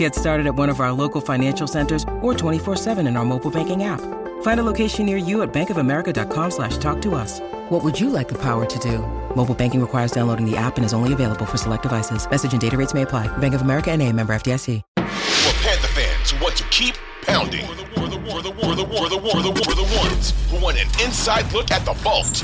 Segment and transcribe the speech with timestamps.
[0.00, 3.84] Get started at one of our local financial centers or 24-7 in our mobile banking
[3.84, 4.00] app.
[4.40, 7.38] Find a location near you at bankofamerica.com slash talk to us.
[7.68, 9.00] What would you like the power to do?
[9.36, 12.26] Mobile banking requires downloading the app and is only available for select devices.
[12.30, 13.28] Message and data rates may apply.
[13.38, 14.80] Bank of America and a member FDIC.
[14.96, 15.02] For
[15.60, 17.66] Panther fans who want to keep pounding.
[17.66, 20.32] For the, for the, for the, for the, for the, for the, for the ones
[20.50, 22.42] who want an inside look at the vault.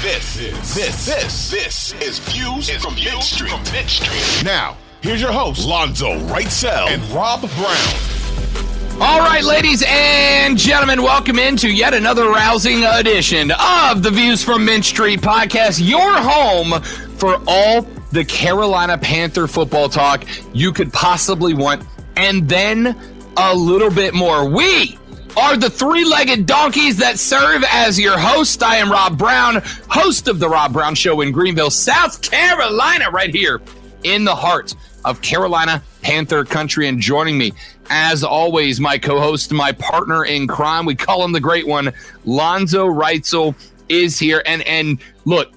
[0.00, 3.50] This, this, this, this, this is Views is from Mint Street.
[3.50, 4.42] From Mint Street.
[4.46, 9.00] Now, here's your host, Lonzo Wrightsell and Rob Brown.
[9.00, 14.64] All right, ladies and gentlemen, welcome into yet another rousing edition of the Views from
[14.64, 16.80] Mint Street podcast, your home
[17.16, 17.82] for all
[18.12, 21.82] the Carolina Panther football talk you could possibly want,
[22.16, 22.96] and then
[23.36, 24.48] a little bit more.
[24.48, 24.98] We
[25.36, 28.62] are the three legged donkeys that serve as your host.
[28.62, 33.34] I am Rob Brown, host of The Rob Brown Show in Greenville, South Carolina, right
[33.34, 33.60] here
[34.04, 36.88] in the heart of Carolina Panther country.
[36.88, 37.52] And joining me,
[37.90, 41.92] as always, my co host, my partner in crime, we call him the great one,
[42.24, 43.54] Lonzo Reitzel
[43.88, 44.42] is here.
[44.46, 45.52] And, and look,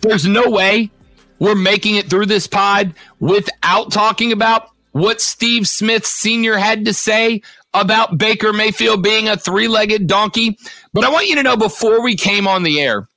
[0.00, 0.90] there's no way
[1.38, 6.58] we're making it through this pod without talking about what Steve Smith Sr.
[6.58, 7.42] had to say
[7.74, 10.58] about Baker Mayfield being a three legged donkey.
[10.92, 13.08] But I want you to know before we came on the air,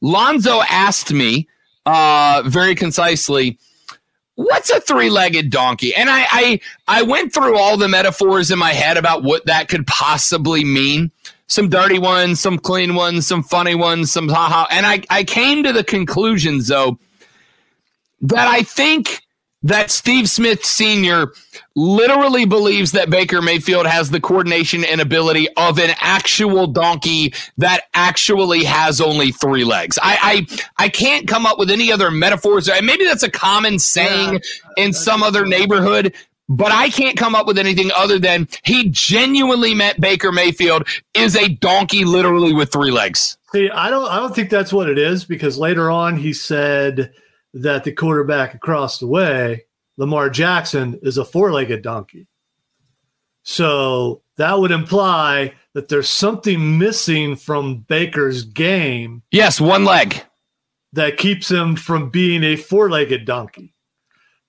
[0.00, 1.48] Lonzo asked me
[1.84, 3.58] uh, very concisely,
[4.36, 5.94] What's a three-legged donkey?
[5.94, 9.68] And I, I I went through all the metaphors in my head about what that
[9.68, 11.10] could possibly mean.
[11.48, 14.66] Some dirty ones, some clean ones, some funny ones, some haha.
[14.70, 16.98] And I, I came to the conclusions though
[18.22, 19.22] that I think
[19.66, 21.32] that Steve Smith Sr.
[21.74, 27.84] literally believes that Baker Mayfield has the coordination and ability of an actual donkey that
[27.94, 29.98] actually has only three legs.
[30.00, 30.46] I
[30.78, 32.68] I, I can't come up with any other metaphors.
[32.82, 36.14] Maybe that's a common saying yeah, in some other neighborhood.
[36.48, 41.34] But I can't come up with anything other than he genuinely meant Baker Mayfield is
[41.34, 43.36] a donkey literally with three legs.
[43.50, 47.12] See, I don't I don't think that's what it is because later on he said–
[47.62, 49.64] that the quarterback across the way,
[49.96, 52.26] Lamar Jackson, is a four legged donkey.
[53.42, 59.22] So that would imply that there's something missing from Baker's game.
[59.30, 60.22] Yes, one leg.
[60.92, 63.72] That keeps him from being a four legged donkey.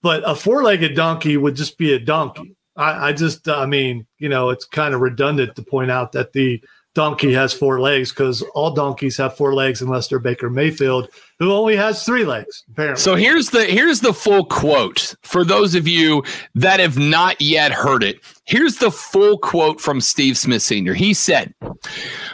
[0.02, 2.56] But a four legged donkey would just be a donkey.
[2.76, 6.34] I, I just, I mean, you know, it's kind of redundant to point out that
[6.34, 6.64] the
[6.94, 11.10] donkey has four legs because all donkeys have four legs unless they're Baker Mayfield,
[11.40, 12.64] who only has three legs.
[12.72, 13.02] Apparently.
[13.02, 16.24] So here's the here's the full quote for those of you
[16.56, 18.20] that have not yet heard it.
[18.46, 20.94] Here's the full quote from Steve Smith Sr.
[20.94, 21.54] He said,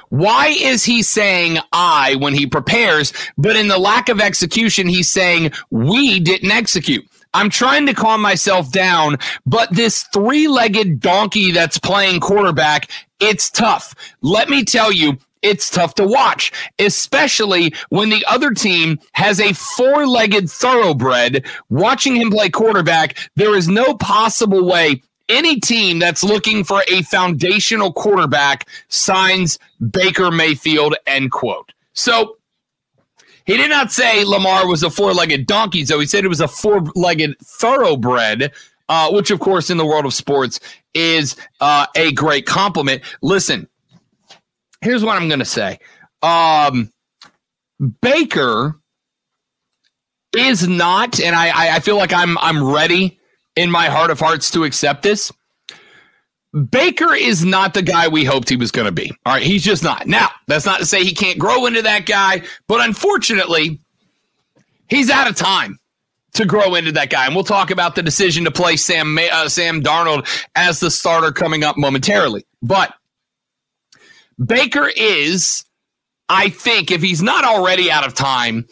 [0.10, 5.12] "Why is he saying I when he prepares, but in the lack of execution, he's
[5.12, 11.52] saying we didn't execute?" I'm trying to calm myself down, but this three legged donkey
[11.52, 13.96] that's playing quarterback, it's tough.
[14.22, 19.54] Let me tell you, it's tough to watch, especially when the other team has a
[19.54, 21.46] four legged thoroughbred.
[21.70, 27.02] Watching him play quarterback, there is no possible way any team that's looking for a
[27.04, 29.58] foundational quarterback signs
[29.92, 31.72] Baker Mayfield, end quote.
[31.94, 32.38] So
[33.46, 36.42] he did not say Lamar was a four legged donkey, so he said it was
[36.42, 38.52] a four legged thoroughbred,
[38.90, 40.60] uh, which, of course, in the world of sports
[40.94, 43.02] is uh, a great compliment.
[43.22, 43.68] Listen,
[44.84, 45.80] here's what I'm going to say
[46.22, 46.92] um,
[48.02, 48.76] Baker
[50.36, 53.20] is not, and I, I feel like I'm, I'm ready
[53.56, 55.32] in my heart of hearts to accept this.
[56.70, 59.12] Baker is not the guy we hoped he was going to be.
[59.26, 60.06] All right, he's just not.
[60.08, 63.80] Now, that's not to say he can't grow into that guy, but unfortunately,
[64.88, 65.80] he's out of time
[66.34, 67.26] to grow into that guy.
[67.26, 71.32] And we'll talk about the decision to play Sam uh, Sam Darnold as the starter
[71.32, 72.46] coming up momentarily.
[72.62, 72.94] But
[74.44, 75.66] Baker is,
[76.30, 78.68] I think, if he's not already out of time,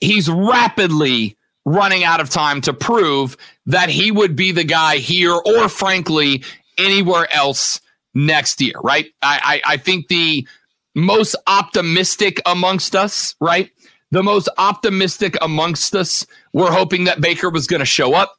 [0.00, 3.36] he's rapidly running out of time to prove
[3.66, 6.42] that he would be the guy here, or frankly,
[6.78, 7.80] anywhere else
[8.14, 9.06] next year, right?
[9.22, 10.46] I, I, I think the
[10.94, 13.70] most optimistic amongst us, right?
[14.10, 18.34] The most optimistic amongst us, we're hoping that Baker was going to show up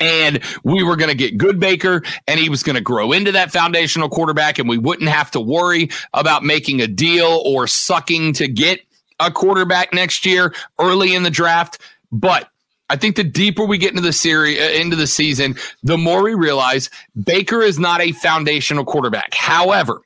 [0.00, 3.32] and we were going to get good Baker and he was going to grow into
[3.32, 8.32] that foundational quarterback and we wouldn't have to worry about making a deal or sucking
[8.34, 8.80] to get
[9.20, 11.78] a quarterback next year early in the draft.
[12.10, 12.48] But
[12.90, 16.22] I think the deeper we get into the series, uh, into the season, the more
[16.22, 19.34] we realize Baker is not a foundational quarterback.
[19.34, 20.02] However,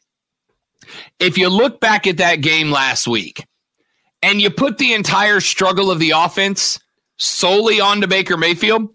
[1.19, 3.45] if you look back at that game last week
[4.23, 6.79] and you put the entire struggle of the offense
[7.17, 8.89] solely onto Baker Mayfield,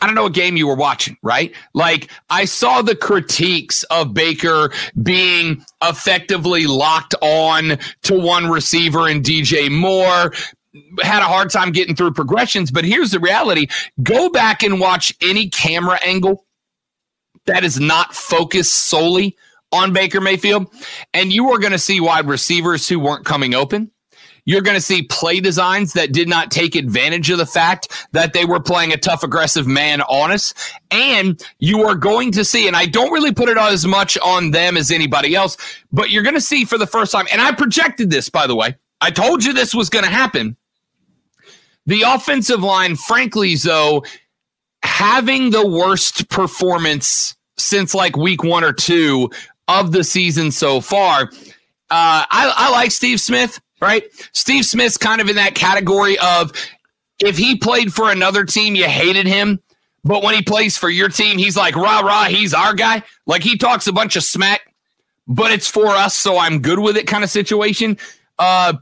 [0.00, 1.54] I don't know what game you were watching, right?
[1.74, 9.22] Like I saw the critiques of Baker being effectively locked on to one receiver and
[9.22, 10.32] DJ Moore
[11.02, 13.66] had a hard time getting through progressions, but here's the reality.
[14.02, 16.44] Go back and watch any camera angle
[17.46, 19.36] that is not focused solely
[19.72, 20.72] on Baker Mayfield
[21.14, 23.90] and you are going to see wide receivers who weren't coming open.
[24.50, 28.32] You're going to see play designs that did not take advantage of the fact that
[28.32, 30.52] they were playing a tough, aggressive man on us.
[30.90, 34.50] And you are going to see, and I don't really put it as much on
[34.50, 35.56] them as anybody else,
[35.92, 38.56] but you're going to see for the first time, and I projected this, by the
[38.56, 38.74] way.
[39.00, 40.56] I told you this was going to happen.
[41.86, 44.04] The offensive line, frankly, though,
[44.82, 49.30] having the worst performance since like week one or two
[49.68, 51.30] of the season so far.
[51.88, 54.04] Uh, I, I like Steve Smith right?
[54.32, 56.52] Steve Smith's kind of in that category of
[57.20, 59.60] if he played for another team, you hated him.
[60.02, 63.02] But when he plays for your team, he's like, rah, rah, he's our guy.
[63.26, 64.60] Like he talks a bunch of smack,
[65.28, 67.98] but it's for us, so I'm good with it kind of situation.
[68.38, 68.74] Uh,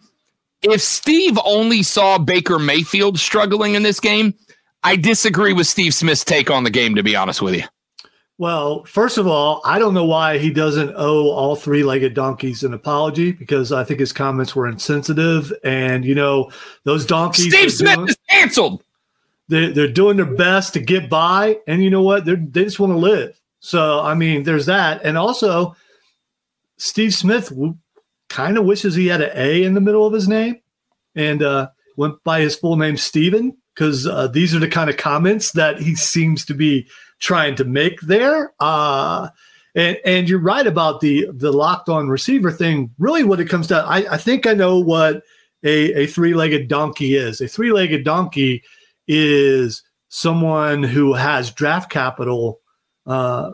[0.63, 4.35] if Steve only saw Baker Mayfield struggling in this game,
[4.85, 7.65] I disagree with Steve Smith's take on the game, to be honest with you.
[8.39, 12.63] Well, first of all, I don't know why he doesn't owe all three legged donkeys
[12.63, 15.53] an apology because I think his comments were insensitive.
[15.65, 16.53] And, you know,
[16.85, 17.53] those donkeys.
[17.53, 18.85] Steve Smith doing, is canceled.
[19.49, 21.59] They're, they're doing their best to get by.
[21.67, 22.25] And you know what?
[22.25, 23.37] They're, they just want to live.
[23.59, 25.03] So, I mean, there's that.
[25.03, 25.75] And also,
[26.77, 27.53] Steve Smith
[28.29, 30.61] kind of wishes he had an A in the middle of his name
[31.17, 34.97] and uh, went by his full name, Steven, because uh, these are the kind of
[34.97, 36.87] comments that he seems to be
[37.19, 38.53] trying to make there.
[38.61, 39.29] Uh,
[39.75, 42.95] and, and you're right about the the locked on receiver thing.
[42.99, 45.23] Really, what it comes down, I, I think I know what
[45.63, 47.41] a, a three legged donkey is.
[47.41, 48.63] A three legged donkey
[49.07, 52.61] is someone who has draft capital
[53.07, 53.53] uh,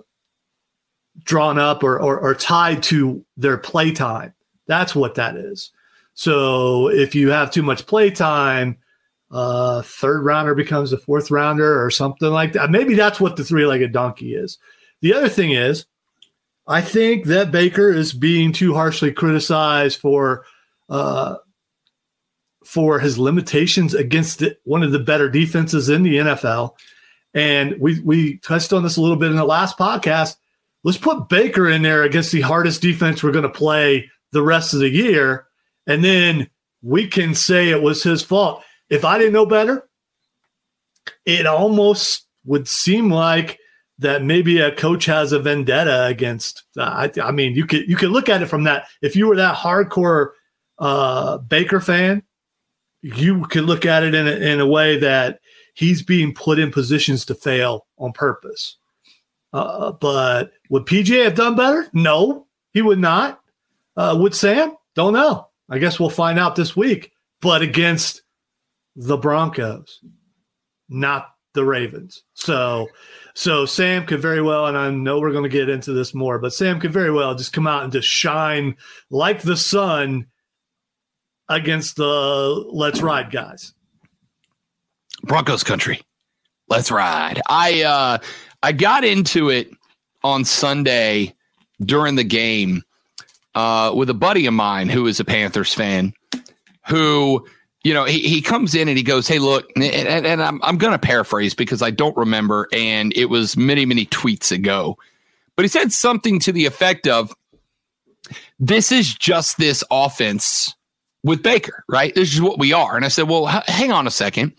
[1.25, 4.33] drawn up or, or, or tied to their play time.
[4.67, 5.71] That's what that is.
[6.15, 8.79] So if you have too much play time,
[9.35, 12.71] uh, third rounder becomes a fourth rounder or something like that.
[12.71, 14.59] Maybe that's what the three legged donkey is.
[15.03, 15.87] The other thing is,
[16.69, 20.45] I think that Baker is being too harshly criticized for
[20.89, 21.39] uh,
[22.65, 26.77] for his limitations against one of the better defenses in the NFL.
[27.35, 30.37] And we we touched on this a little bit in the last podcast.
[30.85, 34.75] Let's put Baker in there against the hardest defense we're going to play the rest
[34.75, 35.47] of the year,
[35.89, 36.49] and then
[36.83, 39.89] we can say it was his fault if I didn't know better,
[41.25, 43.59] it almost would seem like
[43.99, 46.65] that maybe a coach has a vendetta against.
[46.77, 48.89] Uh, I, I, mean, you could you could look at it from that.
[49.03, 50.31] If you were that hardcore
[50.79, 52.23] uh, Baker fan,
[53.03, 55.41] you could look at it in a, in a way that
[55.75, 58.77] he's being put in positions to fail on purpose.
[59.53, 61.89] Uh, but would PJ have done better?
[61.93, 63.41] No, he would not.
[63.97, 64.77] Uh, would Sam?
[64.97, 65.49] Don't know.
[65.71, 67.13] I guess we'll find out this week.
[67.41, 68.23] But against
[68.97, 70.01] the Broncos,
[70.89, 72.23] not the Ravens.
[72.35, 72.89] So,
[73.35, 76.39] so Sam could very well, and I know we're going to get into this more,
[76.39, 78.77] but Sam could very well just come out and just shine
[79.11, 80.27] like the sun
[81.49, 83.73] against the Let's Ride guys.
[85.23, 86.03] Broncos country.
[86.69, 87.41] Let's ride.
[87.49, 88.19] I uh
[88.63, 89.69] I got into it
[90.23, 91.35] on Sunday
[91.81, 92.83] during the game
[93.55, 96.13] uh with a buddy of mine who is a Panthers fan
[96.89, 97.47] who
[97.85, 100.79] you know, he, he comes in and he goes, Hey, look, and, and I'm, I'm
[100.79, 102.67] going to paraphrase because I don't remember.
[102.73, 104.99] And it was many, many tweets ago.
[105.55, 107.33] But he said something to the effect of,
[108.59, 110.75] This is just this offense
[111.23, 112.15] with Baker, right?
[112.15, 112.97] This is what we are.
[112.97, 114.55] And I said, Well, h- hang on a second.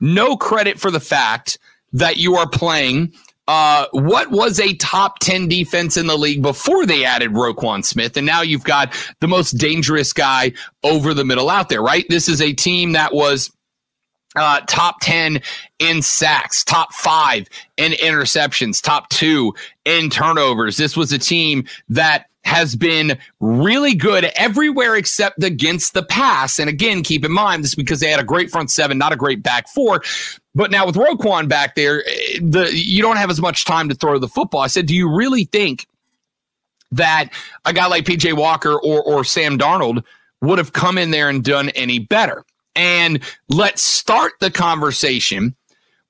[0.00, 1.58] No credit for the fact
[1.92, 3.14] that you are playing
[3.48, 8.16] uh, what was a top 10 defense in the league before they added Roquan Smith?
[8.18, 10.52] And now you've got the most dangerous guy
[10.84, 12.04] over the middle out there, right?
[12.10, 13.50] This is a team that was
[14.36, 15.40] uh, top 10
[15.78, 19.54] in sacks, top five in interceptions, top two
[19.86, 20.76] in turnovers.
[20.76, 26.58] This was a team that has been really good everywhere except against the pass.
[26.58, 29.16] And again, keep in mind this because they had a great front seven, not a
[29.16, 30.02] great back four.
[30.54, 33.94] But now with Roquan back there, eh, the you don't have as much time to
[33.94, 34.60] throw the football.
[34.60, 35.86] I said, do you really think
[36.90, 37.30] that
[37.64, 40.04] a guy like PJ Walker or or Sam Darnold
[40.40, 42.44] would have come in there and done any better?
[42.74, 45.54] And let's start the conversation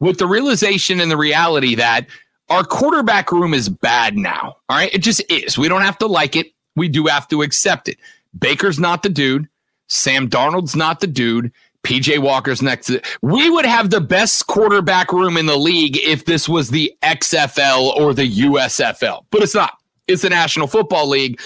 [0.01, 2.07] with the realization and the reality that
[2.51, 4.57] our quarterback room is bad now.
[4.69, 4.93] All right.
[4.93, 5.59] It just is.
[5.59, 6.53] We don't have to like it.
[6.77, 7.99] We do have to accept it.
[8.39, 9.49] Baker's not the dude.
[9.89, 11.53] Sam Darnold's not the dude.
[11.85, 12.91] PJ Walker's next.
[13.23, 17.97] We would have the best quarterback room in the league if this was the XFL
[17.97, 19.79] or the USFL, but it's not.
[20.07, 21.41] It's the National Football League,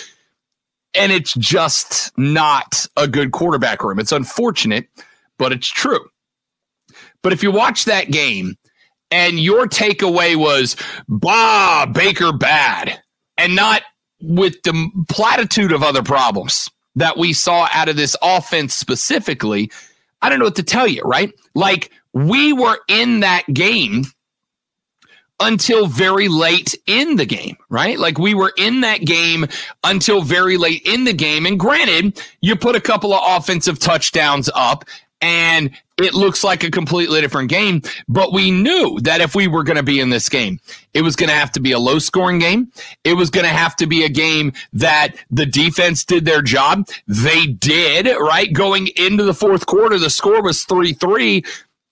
[0.94, 3.98] and it's just not a good quarterback room.
[3.98, 4.88] It's unfortunate,
[5.38, 6.08] but it's true.
[7.22, 8.56] But if you watch that game
[9.12, 10.74] and your takeaway was,
[11.06, 13.00] bah, Baker bad,
[13.36, 13.82] and not
[14.22, 19.70] with the platitude of other problems that we saw out of this offense specifically,
[20.22, 21.32] I don't know what to tell you, right?
[21.54, 24.06] Like we were in that game
[25.40, 27.98] until very late in the game, right?
[27.98, 29.46] Like we were in that game
[29.84, 31.46] until very late in the game.
[31.46, 34.84] And granted, you put a couple of offensive touchdowns up
[35.20, 35.70] and
[36.02, 37.82] it looks like a completely different game.
[38.08, 40.60] But we knew that if we were going to be in this game,
[40.94, 42.70] it was going to have to be a low scoring game.
[43.04, 46.88] It was going to have to be a game that the defense did their job.
[47.06, 48.52] They did, right?
[48.52, 51.44] Going into the fourth quarter, the score was 3 3.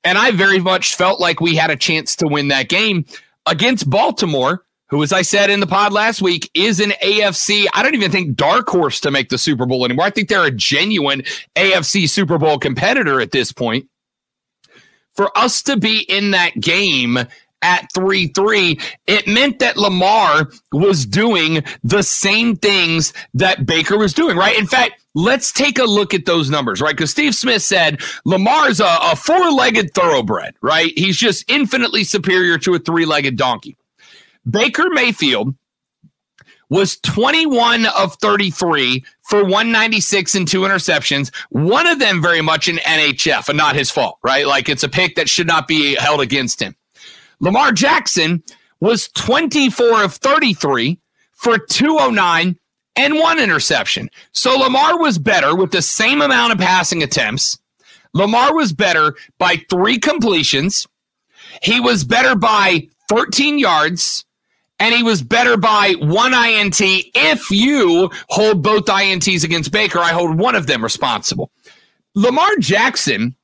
[0.03, 3.05] And I very much felt like we had a chance to win that game
[3.47, 7.67] against Baltimore who, as I said in the pod last week, is an AFC.
[7.73, 10.05] I don't even think dark horse to make the Super Bowl anymore.
[10.05, 11.23] I think they're a genuine
[11.55, 13.87] AFC Super Bowl competitor at this point.
[15.15, 17.19] For us to be in that game
[17.63, 24.15] at 3 3, it meant that Lamar was doing the same things that Baker was
[24.15, 24.59] doing, right?
[24.59, 26.97] In fact, let's take a look at those numbers, right?
[26.97, 30.93] Because Steve Smith said Lamar's a, a four legged thoroughbred, right?
[30.97, 33.77] He's just infinitely superior to a three legged donkey.
[34.49, 35.55] Baker Mayfield
[36.71, 41.35] was 21 of 33 for 196 and two interceptions.
[41.51, 44.47] One of them very much an NHF and not his fault, right?
[44.47, 46.75] Like it's a pick that should not be held against him.
[47.41, 48.43] Lamar Jackson
[48.81, 50.99] was 24 of 33
[51.33, 52.57] for 209
[52.97, 54.11] and one interception.
[54.33, 57.59] So Lamar was better with the same amount of passing attempts.
[58.13, 60.87] Lamar was better by three completions.
[61.63, 64.25] He was better by 13 yards
[64.81, 66.81] and he was better by one INT.
[66.81, 71.53] If you hold both INTs against Baker, I hold one of them responsible.
[72.15, 73.37] Lamar Jackson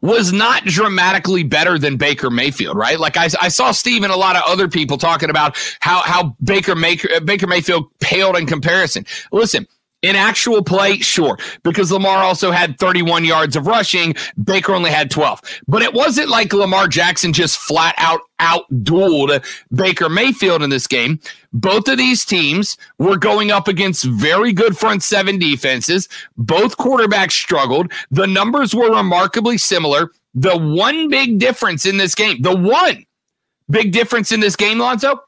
[0.00, 2.98] was not dramatically better than Baker Mayfield, right?
[2.98, 6.34] Like I, I saw Steve and a lot of other people talking about how how
[6.42, 9.04] Baker Baker Mayfield paled in comparison.
[9.32, 9.66] Listen,
[10.06, 14.14] in actual play, sure, because Lamar also had 31 yards of rushing.
[14.42, 15.40] Baker only had 12.
[15.66, 19.42] But it wasn't like Lamar Jackson just flat out outdueled
[19.74, 21.18] Baker Mayfield in this game.
[21.52, 26.08] Both of these teams were going up against very good front seven defenses.
[26.36, 27.90] Both quarterbacks struggled.
[28.10, 30.10] The numbers were remarkably similar.
[30.34, 33.06] The one big difference in this game, the one
[33.70, 35.20] big difference in this game, Lonzo,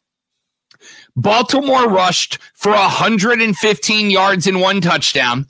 [1.19, 5.47] Baltimore rushed for 115 yards and one touchdown.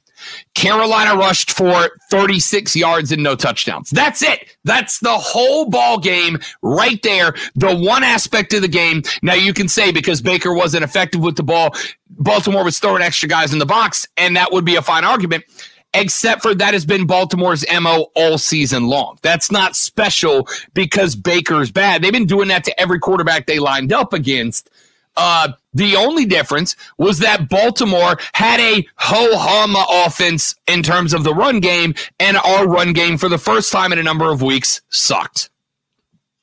[0.54, 3.90] Carolina rushed for 36 yards and no touchdowns.
[3.90, 4.56] That's it.
[4.64, 7.34] That's the whole ball game right there.
[7.54, 9.02] The one aspect of the game.
[9.22, 11.74] Now you can say because Baker wasn't effective with the ball,
[12.10, 15.44] Baltimore was throwing extra guys in the box, and that would be a fine argument.
[15.94, 19.18] Except for that has been Baltimore's MO all season long.
[19.22, 22.02] That's not special because Baker's bad.
[22.02, 24.70] They've been doing that to every quarterback they lined up against.
[25.18, 31.24] Uh, the only difference was that Baltimore had a ho hum offense in terms of
[31.24, 34.40] the run game, and our run game for the first time in a number of
[34.40, 35.50] weeks sucked.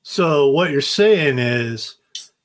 [0.03, 1.96] So, what you're saying is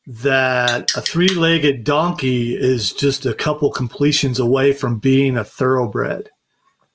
[0.06, 6.30] that a three legged donkey is just a couple completions away from being a thoroughbred.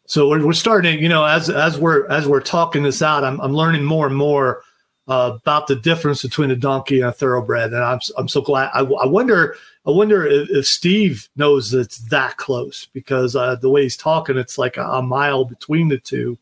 [0.08, 3.40] So we're, we're starting, you know, as as we're as we're talking this out, I'm
[3.42, 4.64] I'm learning more and more
[5.08, 8.72] uh, about the difference between a donkey and a thoroughbred, and I'm I'm so glad.
[8.74, 13.70] I, I wonder I wonder if, if, Steve knows it's that close because uh, the
[13.70, 16.38] way he's talking, it's like a, a mile between the two.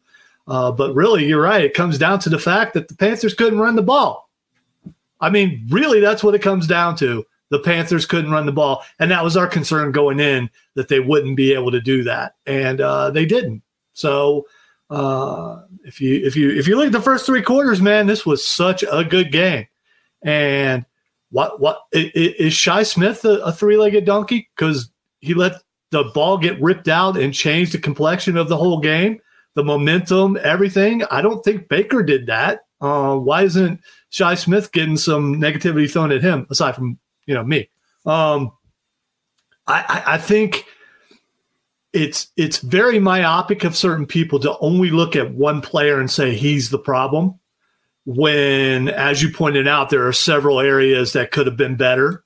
[0.48, 1.64] Uh, but really, you're right.
[1.64, 4.30] It comes down to the fact that the Panthers couldn't run the ball.
[5.20, 7.26] I mean, really, that's what it comes down to.
[7.50, 11.00] The Panthers couldn't run the ball, and that was our concern going in that they
[11.00, 13.62] wouldn't be able to do that, and uh, they didn't.
[13.94, 14.48] So
[14.94, 18.28] uh, if you if you if you look at the first three quarters, man, this
[18.28, 19.66] was such a good game.
[20.24, 20.86] And
[21.32, 24.50] what what is Shi Smith a, a three legged donkey?
[24.56, 25.54] Because he let
[25.90, 29.20] the ball get ripped out and change the complexion of the whole game,
[29.56, 31.04] the momentum, everything.
[31.06, 32.60] I don't think Baker did that.
[32.80, 33.82] Uh, why isn't
[34.12, 37.68] Shi Smith getting some negativity thrown at him aside from you know me?
[38.06, 38.52] Um,
[39.66, 40.66] I, I, I think
[41.94, 46.34] it's it's very myopic of certain people to only look at one player and say
[46.34, 47.40] he's the problem.
[48.06, 52.24] When, as you pointed out, there are several areas that could have been better,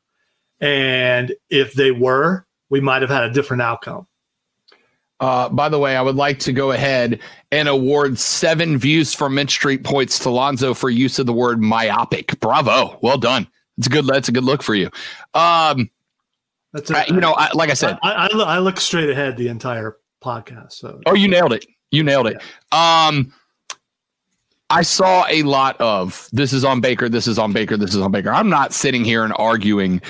[0.60, 4.08] and if they were, we might have had a different outcome.
[5.20, 7.20] Uh, by the way, I would like to go ahead
[7.52, 11.62] and award seven views from Mint Street points to Lonzo for use of the word
[11.62, 12.40] myopic.
[12.40, 13.48] Bravo, well done.
[13.78, 14.08] It's a good.
[14.08, 14.90] That's a good look for you.
[15.34, 15.90] Um,
[16.74, 19.48] that's a, you know, I, like I said, I, I, I, look straight ahead the
[19.48, 20.74] entire podcast.
[20.74, 21.66] So, oh, you nailed it.
[21.92, 22.42] You nailed it.
[22.72, 23.08] Yeah.
[23.08, 23.34] Um,
[24.70, 27.08] I saw a lot of this is on Baker.
[27.08, 27.78] This is on Baker.
[27.78, 28.32] This is on Baker.
[28.32, 30.02] I'm not sitting here and arguing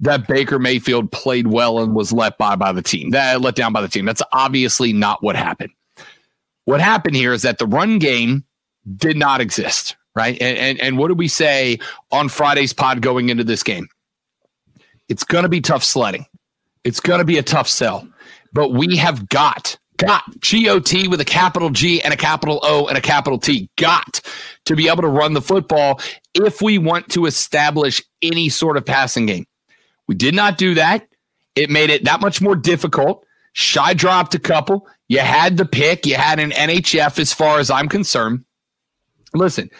[0.00, 3.10] that Baker Mayfield played well and was let by by the team.
[3.10, 4.04] That let down by the team.
[4.04, 5.70] That's obviously not what happened.
[6.66, 8.44] What happened here is that the run game
[8.96, 10.36] did not exist, right?
[10.40, 11.78] And and, and what did we say
[12.12, 13.88] on Friday's pod going into this game?
[15.08, 16.26] It's going to be tough sledding.
[16.82, 18.06] It's going to be a tough sell.
[18.52, 22.60] But we have got got G O T with a capital G and a capital
[22.62, 23.68] O and a capital T.
[23.76, 24.20] Got
[24.64, 26.00] to be able to run the football
[26.34, 29.46] if we want to establish any sort of passing game.
[30.06, 31.06] We did not do that.
[31.54, 33.24] It made it that much more difficult.
[33.52, 34.86] Shi dropped a couple.
[35.08, 36.06] You had the pick.
[36.06, 38.44] You had an NHF as far as I'm concerned.
[39.32, 39.70] Listen,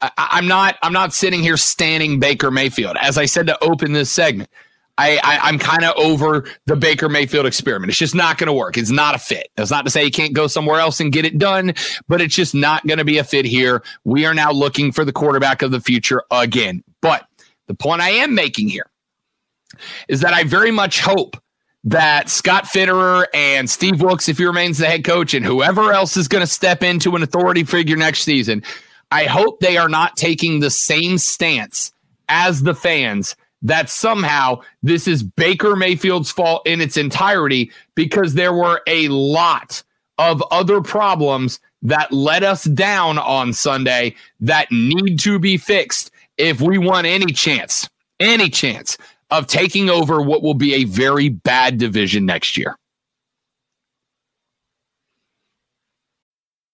[0.00, 2.96] I, am not I'm not sitting here standing Baker Mayfield.
[3.00, 4.50] As I said to open this segment,
[5.00, 7.88] I, I am kind of over the Baker Mayfield experiment.
[7.88, 8.76] It's just not going to work.
[8.76, 9.48] It's not a fit.
[9.56, 11.72] That's not to say he can't go somewhere else and get it done,
[12.06, 13.82] but it's just not going to be a fit here.
[14.04, 16.84] We are now looking for the quarterback of the future again.
[17.00, 17.26] But
[17.66, 18.90] the point I am making here
[20.08, 21.36] is that I very much hope
[21.84, 26.18] that Scott Fitterer and Steve Wilks, if he remains the head coach, and whoever else
[26.18, 28.62] is going to step into an authority figure next season,
[29.10, 31.90] I hope they are not taking the same stance
[32.28, 38.52] as the fans that somehow this is Baker Mayfield's fault in its entirety because there
[38.52, 39.82] were a lot
[40.18, 46.60] of other problems that let us down on Sunday that need to be fixed if
[46.60, 48.98] we want any chance, any chance
[49.30, 52.76] of taking over what will be a very bad division next year.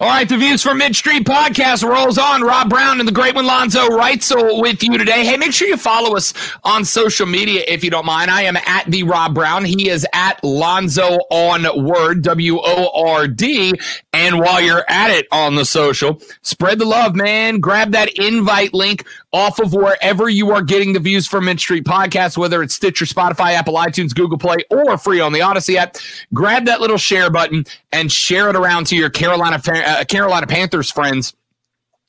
[0.00, 2.42] All right, the Views from Mint Street podcast rolls on.
[2.42, 5.24] Rob Brown and the great one Lonzo Reitzel with you today.
[5.24, 8.28] Hey, make sure you follow us on social media if you don't mind.
[8.28, 9.64] I am at the Rob Brown.
[9.64, 13.72] He is at Lonzo on Word, W O R D.
[14.12, 17.60] And while you're at it on the social, spread the love, man.
[17.60, 21.84] Grab that invite link off of wherever you are getting the Views from Mint Street
[21.84, 25.96] podcast, whether it's Stitcher, Spotify, Apple, iTunes, Google Play, or free on the Audacy app.
[26.32, 30.88] Grab that little share button and share it around to your Carolina uh, Carolina Panthers
[30.88, 31.34] friends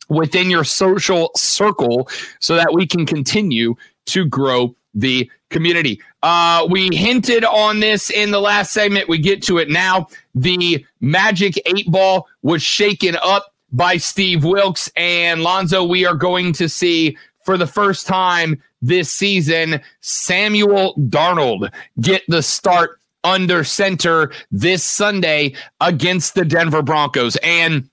[0.08, 2.08] within your social circle
[2.40, 6.00] so that we can continue to grow the community.
[6.22, 9.10] Uh, we hinted on this in the last segment.
[9.10, 10.10] We get to it now.
[10.36, 15.84] The Magic Eight Ball was shaken up by Steve Wilks and Lonzo.
[15.84, 22.42] We are going to see for the first time this season Samuel Darnold get the
[22.42, 27.36] start under center this Sunday against the Denver Broncos.
[27.38, 27.90] And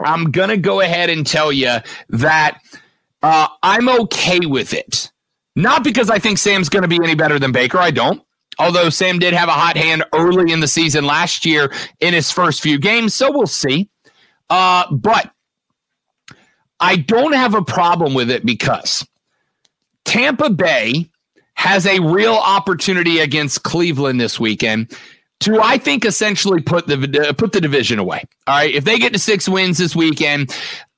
[0.00, 2.60] I'm going to go ahead and tell you that
[3.22, 5.10] uh, I'm okay with it.
[5.56, 7.78] Not because I think Sam's going to be any better than Baker.
[7.78, 8.22] I don't.
[8.58, 12.30] Although Sam did have a hot hand early in the season last year in his
[12.30, 13.14] first few games.
[13.14, 13.88] So we'll see.
[14.50, 15.30] Uh, but
[16.80, 19.06] I don't have a problem with it because
[20.04, 21.08] Tampa Bay
[21.54, 24.96] has a real opportunity against Cleveland this weekend
[25.40, 28.24] to I think essentially put the uh, put the division away.
[28.46, 30.56] All right, if they get to six wins this weekend,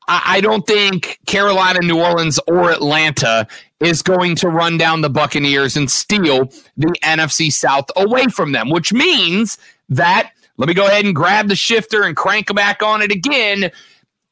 [0.08, 3.46] I, I don't think Carolina, New Orleans, or Atlanta
[3.80, 8.70] is going to run down the Buccaneers and steal the NFC South away from them,
[8.70, 13.02] which means that let me go ahead and grab the shifter and crank back on
[13.02, 13.70] it again.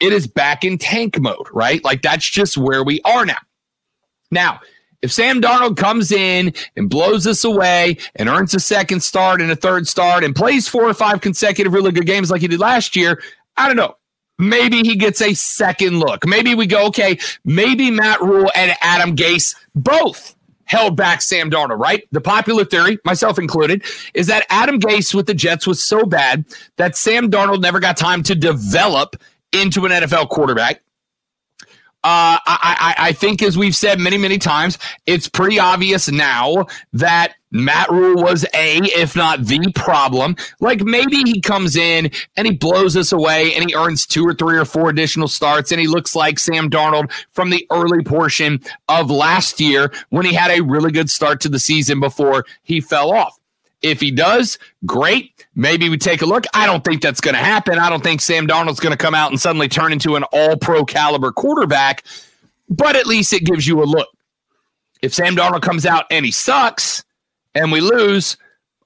[0.00, 1.82] It is back in tank mode, right?
[1.84, 3.38] Like that's just where we are now.
[4.30, 4.60] Now,
[5.04, 9.50] If Sam Darnold comes in and blows us away and earns a second start and
[9.50, 12.58] a third start and plays four or five consecutive really good games like he did
[12.58, 13.22] last year,
[13.58, 13.96] I don't know.
[14.38, 16.26] Maybe he gets a second look.
[16.26, 21.78] Maybe we go, okay, maybe Matt Rhule and Adam Gase both held back Sam Darnold,
[21.78, 22.06] right?
[22.12, 26.44] The popular theory, myself included, is that Adam Gase with the Jets was so bad
[26.76, 29.16] that Sam Darnold never got time to develop
[29.52, 30.82] into an NFL quarterback.
[32.04, 36.66] Uh, I, I, I think, as we've said many, many times, it's pretty obvious now
[36.92, 40.36] that Matt Rhule was a, if not the problem.
[40.60, 44.34] Like maybe he comes in and he blows us away and he earns two or
[44.34, 48.60] three or four additional starts and he looks like Sam Darnold from the early portion
[48.88, 52.82] of last year when he had a really good start to the season before he
[52.82, 53.38] fell off.
[53.84, 55.44] If he does, great.
[55.54, 56.46] Maybe we take a look.
[56.54, 57.78] I don't think that's going to happen.
[57.78, 60.56] I don't think Sam Darnold's going to come out and suddenly turn into an all
[60.56, 62.02] pro caliber quarterback,
[62.70, 64.08] but at least it gives you a look.
[65.02, 67.04] If Sam Darnold comes out and he sucks
[67.54, 68.38] and we lose,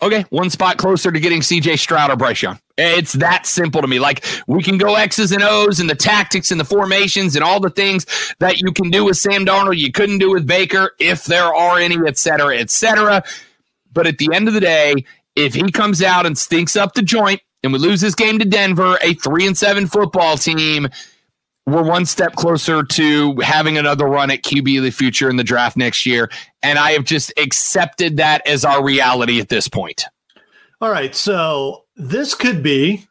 [0.02, 2.58] okay, one spot closer to getting CJ Stroud or Bryce Young.
[2.76, 4.00] It's that simple to me.
[4.00, 7.60] Like we can go X's and O's and the tactics and the formations and all
[7.60, 8.04] the things
[8.40, 11.78] that you can do with Sam Darnold, you couldn't do with Baker, if there are
[11.78, 13.22] any, et cetera, et cetera.
[13.98, 14.94] But at the end of the day,
[15.34, 18.44] if he comes out and stinks up the joint and we lose this game to
[18.44, 20.86] Denver, a three and seven football team,
[21.66, 25.42] we're one step closer to having another run at QB of the future in the
[25.42, 26.30] draft next year.
[26.62, 30.04] And I have just accepted that as our reality at this point.
[30.80, 31.12] All right.
[31.12, 33.04] So this could be,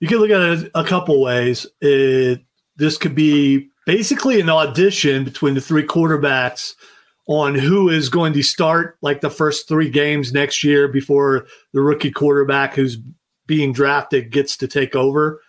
[0.00, 1.66] you can look at it a couple ways.
[1.82, 2.40] It,
[2.76, 6.72] this could be basically an audition between the three quarterbacks
[7.26, 11.80] on who is going to start like the first three games next year before the
[11.80, 12.98] rookie quarterback who's
[13.46, 15.40] being drafted gets to take over.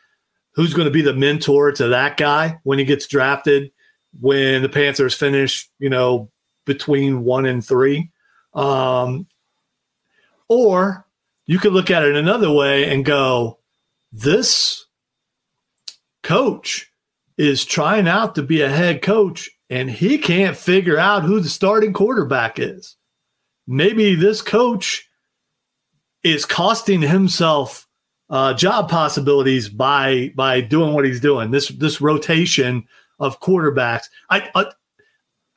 [0.54, 3.72] Who's going to be the mentor to that guy when he gets drafted?
[4.20, 6.32] When the Panthers finish, you know,
[6.66, 8.10] between one and three,
[8.56, 9.28] um,
[10.48, 11.06] or
[11.46, 13.60] you could look at it another way and go,
[14.12, 14.86] this
[16.24, 16.92] coach
[17.38, 21.50] is trying out to be a head coach and he can't figure out who the
[21.50, 22.96] starting quarterback is.
[23.68, 25.10] Maybe this coach
[26.24, 27.88] is costing himself
[28.30, 31.52] uh, job possibilities by by doing what he's doing.
[31.52, 32.88] This this rotation
[33.20, 34.06] of quarterbacks.
[34.30, 34.66] I I,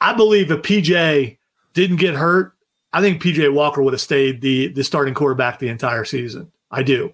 [0.01, 1.39] I believe if PJ
[1.75, 2.53] didn't get hurt,
[2.93, 6.51] I think PJ Walker would have stayed the the starting quarterback the entire season.
[6.71, 7.13] I do.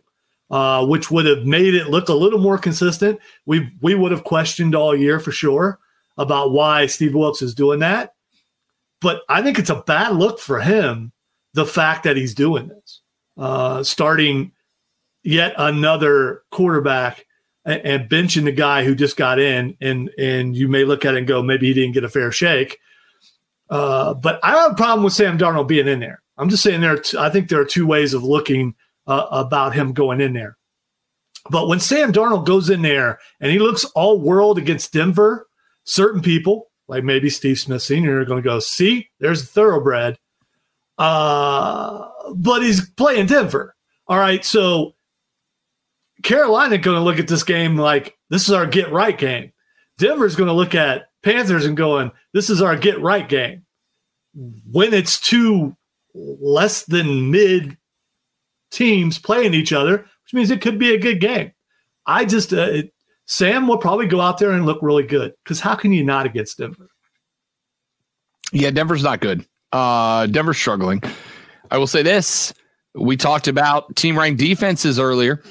[0.48, 3.18] Uh, which would have made it look a little more consistent.
[3.46, 5.80] We we would have questioned all year for sure
[6.16, 8.14] about why Steve Wilks is doing that.
[9.00, 11.12] But I think it's a bad look for him,
[11.54, 13.00] the fact that he's doing this,
[13.36, 14.52] uh, starting
[15.22, 17.26] yet another quarterback
[17.64, 19.76] and, and, benching the guy who just got in.
[19.80, 22.32] And, and you may look at it and go, maybe he didn't get a fair
[22.32, 22.78] shake.
[23.68, 26.20] Uh, but I don't have a problem with Sam Darnold being in there.
[26.38, 26.96] I'm just saying there.
[26.98, 28.74] T- I think there are two ways of looking
[29.06, 30.56] uh, about him going in there.
[31.50, 35.46] But when Sam Darnold goes in there and he looks all world against Denver,
[35.86, 40.18] certain people, like maybe Steve Smith Sr., are going to go, see, there's a thoroughbred.
[40.98, 43.74] Uh, but he's playing Denver.
[44.08, 44.44] All right.
[44.44, 44.94] So
[46.22, 49.52] Carolina going to look at this game like this is our get right game.
[49.98, 53.64] Denver's going to look at Panthers and going, this is our get right game.
[54.70, 55.74] When it's two
[56.14, 57.76] less than mid
[58.70, 61.52] teams playing each other, which means it could be a good game.
[62.06, 62.92] I just, uh, it,
[63.26, 66.26] Sam will probably go out there and look really good because how can you not
[66.26, 66.88] against Denver?
[68.52, 69.44] Yeah, Denver's not good.
[69.72, 71.02] Uh, Denver's struggling.
[71.70, 72.54] I will say this:
[72.94, 75.42] we talked about team ranked defenses earlier.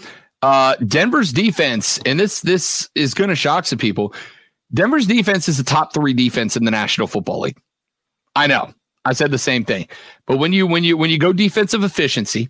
[0.41, 4.13] Uh, Denver's defense, and this this is going to shock some people.
[4.73, 7.57] Denver's defense is the top three defense in the National Football League.
[8.35, 8.73] I know.
[9.05, 9.87] I said the same thing.
[10.25, 12.49] But when you when you when you go defensive efficiency,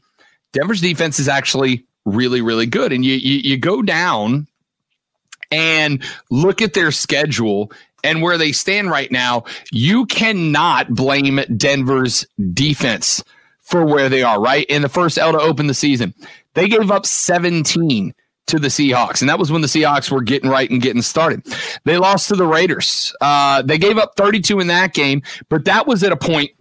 [0.53, 2.93] Denver's defense is actually really really good.
[2.93, 4.47] And you you, you go down
[5.51, 7.71] and look at their schedule
[8.03, 13.23] and where they stand right now, you cannot blame Denver's defense
[13.62, 14.65] for where they are, right?
[14.67, 16.13] In the first L to open the season,
[16.53, 18.13] they gave up 17
[18.47, 21.43] to the Seahawks, and that was when the Seahawks were getting right and getting started.
[21.84, 23.15] They lost to the Raiders.
[23.19, 26.51] Uh, they gave up 32 in that game, but that was at a point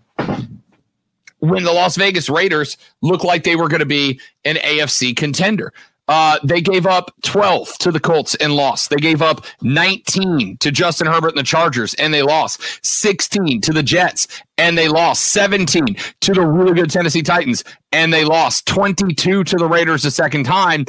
[1.40, 5.74] when the Las Vegas Raiders looked like they were going to be an AFC contender.
[6.06, 8.90] Uh, they gave up 12 to the Colts and lost.
[8.90, 12.60] They gave up 19 to Justin Herbert and the Chargers and they lost.
[12.84, 14.26] 16 to the Jets
[14.58, 15.24] and they lost.
[15.32, 18.66] 17 to the really good Tennessee Titans and they lost.
[18.66, 20.84] 22 to the Raiders the second time.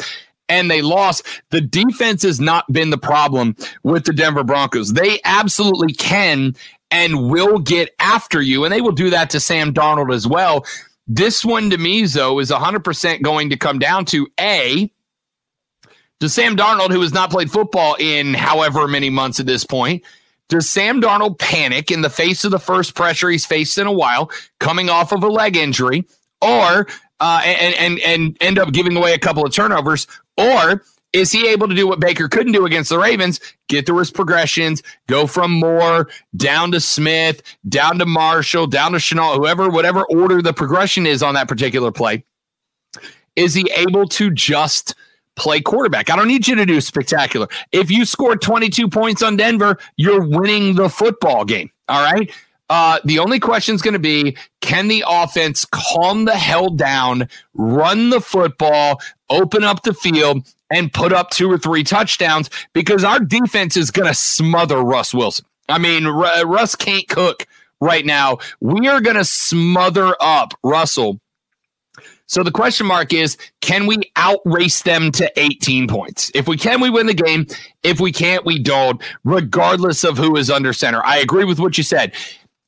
[0.50, 1.26] and they lost.
[1.50, 4.94] The defense has not been the problem with the Denver Broncos.
[4.94, 6.56] They absolutely can
[6.92, 10.66] and will get after you, and they will do that to Sam Darnold as well.
[11.08, 14.92] This one to me, though, is 100% going to come down to A,
[16.26, 20.04] does Sam Darnold, who has not played football in however many months at this point,
[20.50, 23.92] does Sam Darnold panic in the face of the first pressure he's faced in a
[23.92, 26.04] while, coming off of a leg injury,
[26.42, 26.88] or
[27.20, 30.82] uh, and and and end up giving away a couple of turnovers, or
[31.14, 33.40] is he able to do what Baker couldn't do against the Ravens?
[33.70, 38.98] Get through his progressions, go from Moore down to Smith, down to Marshall, down to
[38.98, 42.24] Shenault, whoever, whatever order the progression is on that particular play.
[43.36, 44.96] Is he able to just
[45.36, 46.10] play quarterback.
[46.10, 47.48] I don't need you to do spectacular.
[47.72, 51.70] If you score 22 points on Denver, you're winning the football game.
[51.88, 52.32] All right.
[52.70, 57.30] Uh, the only question is going to be can the offense calm the hell down,
[57.54, 62.50] run the football, open up the field, and put up two or three touchdowns?
[62.74, 65.46] Because our defense is going to smother Russ Wilson.
[65.70, 67.46] I mean, R- Russ can't cook
[67.82, 68.40] right now.
[68.62, 71.20] We are going to smother up Russell
[72.28, 76.32] so the question mark is can we outrace them to 18 points?
[76.34, 77.48] If we can, we win the game.
[77.84, 81.06] If we can't, we don't, regardless of who is under center.
[81.06, 82.14] I agree with what you said.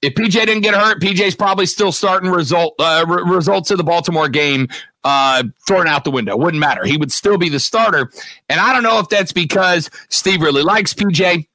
[0.04, 3.84] If PJ didn't get hurt, PJ's probably still starting result uh, re- results of the
[3.84, 4.68] Baltimore game
[5.04, 6.38] uh, thrown out the window.
[6.38, 6.86] Wouldn't matter.
[6.86, 8.12] He would still be the starter.
[8.48, 11.48] And I don't know if that's because Steve really likes PJ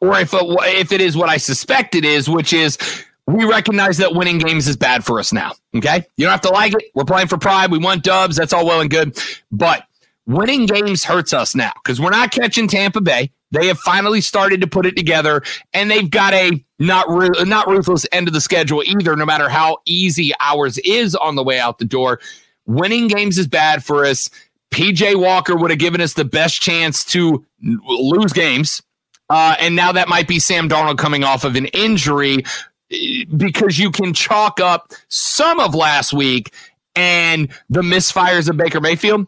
[0.00, 2.78] or if it, if it is what I suspect it is, which is
[3.26, 5.52] we recognize that winning games is bad for us now.
[5.74, 6.04] Okay.
[6.16, 6.84] You don't have to like it.
[6.94, 7.70] We're playing for pride.
[7.70, 8.36] We want dubs.
[8.36, 9.18] That's all well and good.
[9.50, 9.84] But
[10.26, 13.30] winning games hurts us now because we're not catching Tampa Bay.
[13.52, 17.06] They have finally started to put it together, and they've got a not
[17.46, 19.14] not ruthless end of the schedule either.
[19.16, 22.20] No matter how easy ours is on the way out the door,
[22.66, 24.30] winning games is bad for us.
[24.72, 28.82] PJ Walker would have given us the best chance to lose games,
[29.30, 32.42] uh, and now that might be Sam Darnold coming off of an injury
[32.88, 36.52] because you can chalk up some of last week
[36.94, 39.26] and the misfires of Baker Mayfield.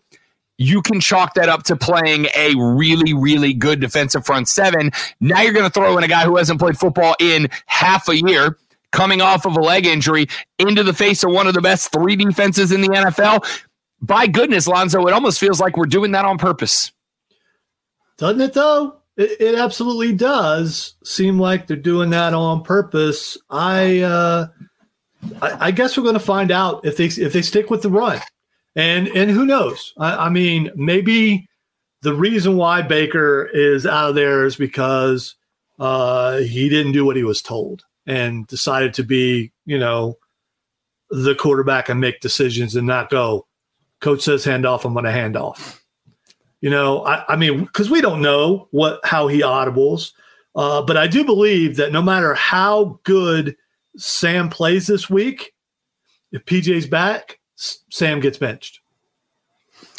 [0.60, 4.90] You can chalk that up to playing a really, really good defensive front seven.
[5.20, 8.16] Now you're going to throw in a guy who hasn't played football in half a
[8.16, 8.58] year,
[8.90, 10.26] coming off of a leg injury,
[10.58, 13.46] into the face of one of the best three defenses in the NFL.
[14.00, 16.90] By goodness, Lonzo, it almost feels like we're doing that on purpose.
[18.16, 18.97] Doesn't it, though?
[19.18, 23.36] It, it, absolutely does seem like they're doing that on purpose.
[23.50, 24.46] I, uh,
[25.42, 27.90] I, I guess we're going to find out if they if they stick with the
[27.90, 28.20] run,
[28.76, 29.92] and and who knows?
[29.98, 31.48] I, I mean, maybe
[32.02, 35.34] the reason why Baker is out of there is because
[35.78, 40.16] uh, he didn't do what he was told and decided to be, you know,
[41.10, 43.46] the quarterback and make decisions and not go.
[44.00, 44.84] Coach says hand off.
[44.84, 45.82] I'm going to hand off.
[46.60, 50.12] You know, I, I mean, because we don't know what how he audibles,
[50.56, 53.56] uh, but I do believe that no matter how good
[53.96, 55.54] Sam plays this week,
[56.32, 58.80] if PJ's back, Sam gets benched.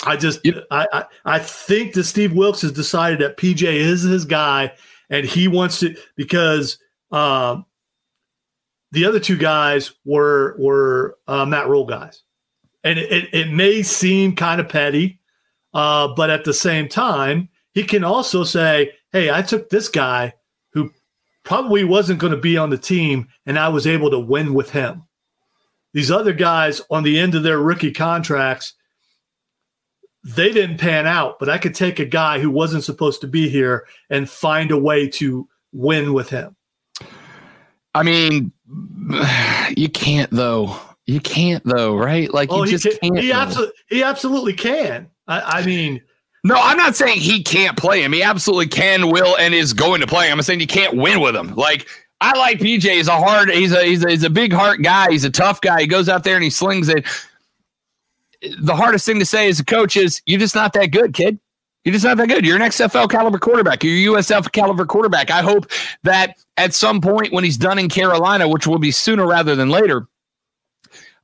[0.05, 0.65] I just yep.
[0.71, 4.73] I, I, I think that Steve Wilks has decided that PJ is his guy,
[5.09, 6.77] and he wants to because
[7.11, 7.65] um,
[8.91, 12.21] the other two guys were were uh, Matt Rhule guys,
[12.83, 15.18] and it, it, it may seem kind of petty
[15.73, 20.33] uh, but at the same time, he can also say, hey, I took this guy
[20.73, 20.91] who
[21.43, 24.71] probably wasn't going to be on the team, and I was able to win with
[24.71, 25.03] him.
[25.93, 28.73] These other guys on the end of their rookie contracts,
[30.23, 33.49] they didn't pan out, but I could take a guy who wasn't supposed to be
[33.49, 36.55] here and find a way to win with him.
[37.95, 38.51] I mean,
[39.75, 40.75] you can't though.
[41.05, 42.31] You can't though, right?
[42.31, 45.09] Like oh, you just can, not He absolutely, he absolutely can.
[45.29, 46.01] I, I mean,
[46.43, 48.11] no, I'm not saying he can't play him.
[48.11, 50.27] He absolutely can, will, and is going to play.
[50.27, 50.37] him.
[50.37, 51.53] I'm saying you can't win with him.
[51.55, 51.87] Like
[52.19, 52.81] I like PJ.
[52.81, 53.49] He's a hard.
[53.49, 55.11] He's a he's a, he's a big heart guy.
[55.11, 55.81] He's a tough guy.
[55.81, 57.05] He goes out there and he slings it.
[58.59, 61.39] The hardest thing to say as a coach is you're just not that good, kid.
[61.83, 62.45] You're just not that good.
[62.45, 63.83] You're an XFL caliber quarterback.
[63.83, 65.31] You're a USF caliber quarterback.
[65.31, 65.69] I hope
[66.03, 69.69] that at some point when he's done in Carolina, which will be sooner rather than
[69.69, 70.05] later,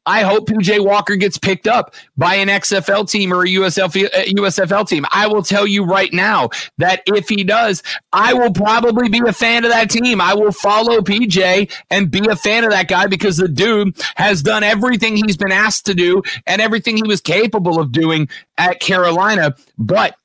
[0.06, 4.82] I hope PJ Walker gets picked up by an XFL team or a USF, USFL
[4.82, 5.06] uh, team.
[5.12, 7.82] I will tell you right now that if he does,
[8.14, 10.22] I will probably be a fan of that team.
[10.22, 14.44] I will follow PJ and be a fan of that guy because the dude has
[14.44, 18.80] done everything he's been asked to do and everything he was capable of doing at
[18.80, 19.56] Carolina.
[19.78, 20.16] But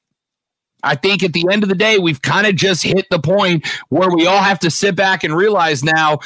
[0.82, 3.66] I think at the end of the day, we've kind of just hit the point
[3.88, 6.20] where we all have to sit back and realize now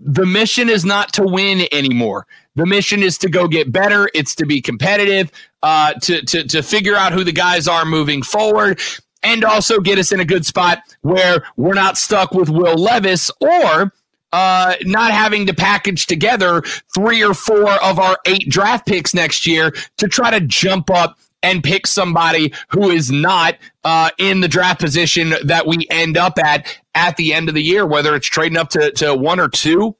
[0.00, 2.26] the mission is not to win anymore.
[2.58, 4.10] The mission is to go get better.
[4.14, 5.32] It's to be competitive.
[5.62, 8.80] uh, to, to, to figure out who the guys are moving forward
[9.22, 13.30] and also get us in a good spot where we're not stuck with Will Levis
[13.40, 13.92] or
[14.32, 16.62] uh, not having to package together
[16.94, 21.18] three or four of our eight draft picks next year to try to jump up
[21.42, 26.38] and pick somebody who is not uh, in the draft position that we end up
[26.38, 29.48] at at the end of the year, whether it's trading up to, to one or
[29.48, 29.96] two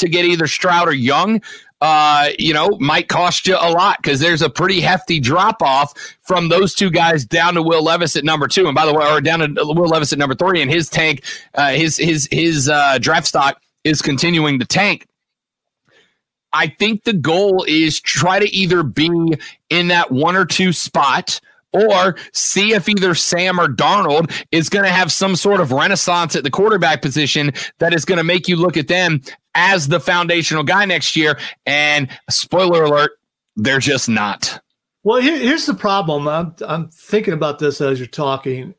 [0.00, 1.40] to get either Stroud or Young.
[1.80, 5.94] Uh, you know, might cost you a lot because there's a pretty hefty drop off
[6.20, 9.10] from those two guys down to Will Levis at number two, and by the way,
[9.10, 12.68] or down to Will Levis at number three, and his tank, uh, his his his
[12.68, 15.06] uh, draft stock is continuing to tank.
[16.52, 19.38] I think the goal is try to either be
[19.70, 21.40] in that one or two spot
[21.72, 26.34] or see if either Sam or Darnold is going to have some sort of renaissance
[26.36, 29.20] at the quarterback position that is going to make you look at them
[29.54, 31.38] as the foundational guy next year.
[31.66, 33.12] And spoiler alert,
[33.56, 34.60] they're just not.
[35.02, 36.28] Well, here, here's the problem.
[36.28, 38.74] I'm, I'm thinking about this as you're talking.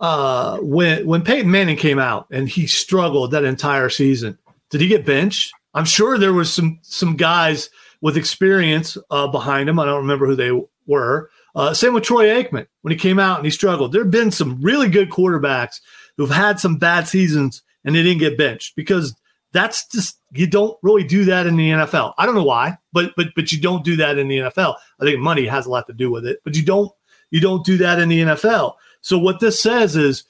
[0.00, 4.38] Uh, when when Peyton Manning came out and he struggled that entire season,
[4.70, 5.52] did he get benched?
[5.74, 9.78] I'm sure there was some some guys with experience uh, behind him.
[9.78, 10.52] I don't remember who they
[10.86, 11.30] were.
[11.54, 13.92] Uh, same with Troy Aikman when he came out and he struggled.
[13.92, 15.80] There have been some really good quarterbacks
[16.16, 19.14] who've had some bad seasons and they didn't get benched because
[19.52, 22.14] that's just you don't really do that in the NFL.
[22.18, 24.74] I don't know why, but but but you don't do that in the NFL.
[25.00, 26.90] I think money has a lot to do with it, but you don't
[27.30, 28.74] you don't do that in the NFL.
[29.00, 30.24] So what this says is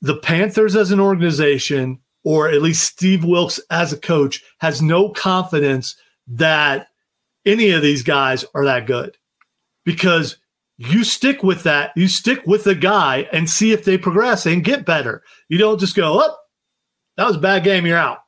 [0.00, 5.10] the Panthers as an organization or at least Steve Wilks as a coach has no
[5.10, 6.88] confidence that
[7.44, 9.18] any of these guys are that good
[9.84, 10.36] because
[10.76, 11.92] you stick with that.
[11.96, 15.22] You stick with the guy and see if they progress and get better.
[15.48, 16.36] You don't just go, oh,
[17.16, 17.86] that was a bad game.
[17.86, 18.18] You're out.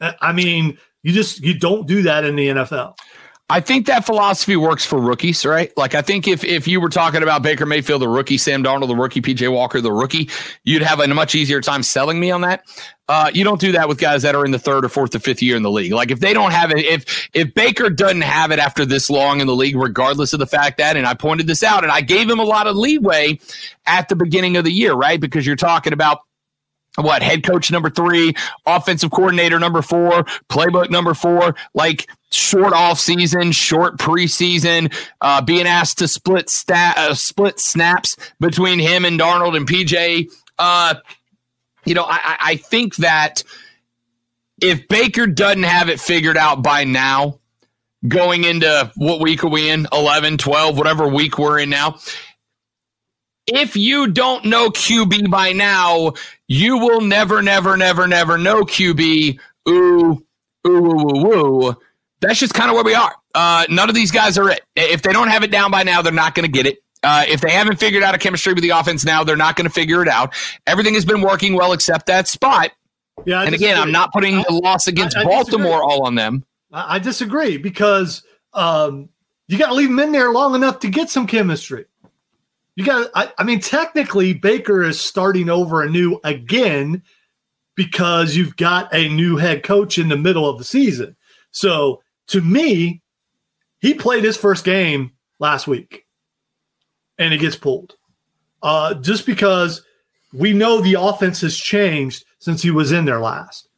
[0.00, 2.96] I mean, you just you don't do that in the NFL.
[3.50, 5.76] I think that philosophy works for rookies, right?
[5.76, 8.86] Like I think if if you were talking about Baker Mayfield, the rookie, Sam Darnold,
[8.86, 10.30] the rookie, PJ Walker, the rookie,
[10.62, 12.64] you'd have a much easier time selling me on that.
[13.08, 15.18] Uh, you don't do that with guys that are in the third or fourth or
[15.18, 15.92] fifth year in the league.
[15.92, 19.40] Like if they don't have it, if if Baker doesn't have it after this long
[19.40, 22.02] in the league, regardless of the fact that, and I pointed this out, and I
[22.02, 23.40] gave him a lot of leeway
[23.86, 25.20] at the beginning of the year, right?
[25.20, 26.20] Because you're talking about
[26.96, 28.34] what head coach number three,
[28.66, 35.66] offensive coordinator number four, playbook number four, like short off season, short preseason, uh, being
[35.66, 40.30] asked to split stat, uh, split snaps between him and Darnold and PJ.
[40.58, 40.94] Uh,
[41.84, 43.42] you know, I, I think that
[44.60, 47.38] if Baker doesn't have it figured out by now,
[48.06, 49.86] going into what week are we in?
[49.92, 51.98] 11, 12, whatever week we're in now.
[53.52, 56.12] If you don't know QB by now,
[56.48, 59.38] you will never, never, never, never know QB.
[59.68, 60.22] Ooh, ooh,
[60.68, 61.76] ooh, ooh, ooh.
[62.20, 63.14] That's just kind of where we are.
[63.34, 64.60] Uh, none of these guys are it.
[64.76, 66.78] If they don't have it down by now, they're not going to get it.
[67.02, 69.66] Uh, if they haven't figured out a chemistry with the offense now, they're not going
[69.66, 70.34] to figure it out.
[70.66, 72.72] Everything has been working well except that spot.
[73.24, 75.94] Yeah, I and again, I'm not putting the loss against I, I Baltimore disagree.
[75.94, 76.44] all on them.
[76.72, 79.08] I disagree because um,
[79.48, 81.86] you got to leave them in there long enough to get some chemistry.
[82.76, 87.02] You got, I, I mean, technically, Baker is starting over anew again
[87.74, 91.16] because you've got a new head coach in the middle of the season.
[91.50, 93.02] So to me,
[93.80, 96.04] he played his first game last week
[97.18, 97.94] and it gets pulled.
[98.62, 99.82] Uh, just because
[100.32, 103.68] we know the offense has changed since he was in there last.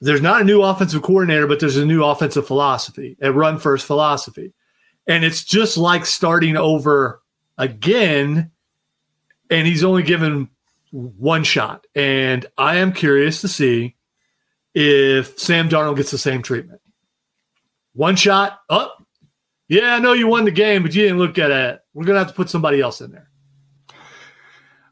[0.00, 3.86] There's not a new offensive coordinator, but there's a new offensive philosophy, a run first
[3.86, 4.52] philosophy.
[5.06, 7.22] And it's just like starting over
[7.58, 8.50] again.
[9.50, 10.48] And he's only given
[10.90, 11.86] one shot.
[11.94, 13.96] And I am curious to see
[14.74, 16.80] if Sam Darnold gets the same treatment.
[17.94, 18.96] One shot, up.
[18.98, 19.04] Oh,
[19.68, 21.80] yeah, I know you won the game, but you didn't look at it.
[21.94, 23.28] We're going to have to put somebody else in there.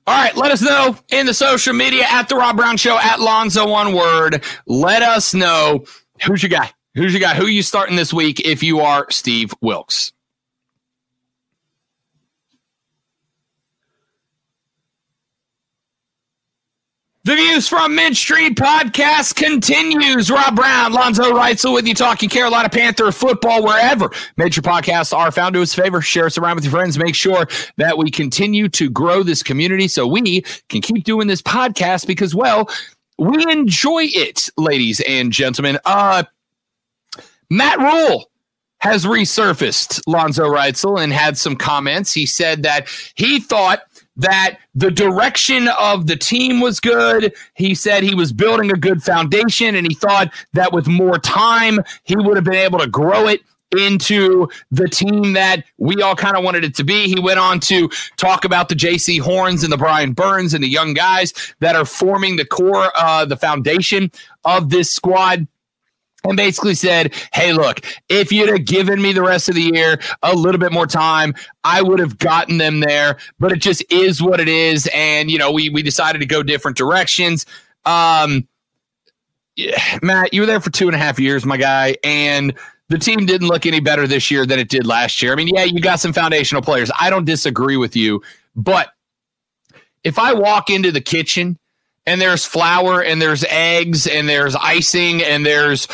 [0.07, 3.20] All right, let us know in the social media at the Rob Brown Show at
[3.20, 4.42] Lonzo One Word.
[4.66, 5.85] Let us know
[6.27, 6.70] who's your guy.
[6.94, 7.35] Who's your guy?
[7.35, 10.12] Who are you starting this week if you are Steve Wilks?
[17.26, 20.30] The Views from Mint Street podcast continues.
[20.30, 25.54] Rob Brown, Lonzo Reitzel with you talking Carolina Panther football wherever major podcasts are found.
[25.54, 26.98] Do us a favor, share us around with your friends.
[26.98, 27.48] Make sure
[27.79, 32.35] that we continue to grow this community so we can keep doing this podcast because,
[32.35, 32.68] well,
[33.16, 35.79] we enjoy it, ladies and gentlemen.
[35.87, 36.25] Uh,
[37.48, 38.27] Matt Rhule
[38.81, 42.12] has resurfaced Lonzo Reitzel and had some comments.
[42.12, 43.81] He said that he thought–
[44.17, 47.35] that the direction of the team was good.
[47.54, 51.81] He said he was building a good foundation and he thought that with more time,
[52.04, 53.40] he would have been able to grow it
[53.77, 57.08] into the team that we all kind of wanted it to be.
[57.08, 60.69] He went on to talk about the Jaycee Horns and the Brian Burns and the
[60.69, 64.12] young guys that are forming the core, uh, the foundation
[64.44, 65.46] of this squad
[66.25, 70.00] and basically said, Hey, look, if you'd have given me the rest of the year
[70.22, 73.18] a little bit more time, I would have gotten them there.
[73.38, 74.88] But it just is what it is.
[74.94, 77.46] And, you know, we, we decided to go different directions.
[77.85, 78.48] Um,
[79.56, 81.96] yeah, Matt, you were there for two and a half years, my guy.
[82.02, 82.54] And
[82.88, 85.33] the team didn't look any better this year than it did last year.
[85.33, 86.90] I mean, yeah, you got some foundational players.
[86.98, 88.22] I don't disagree with you.
[88.56, 88.90] But
[90.02, 91.58] if I walk into the kitchen
[92.07, 95.88] and there's flour and there's eggs and there's icing and there's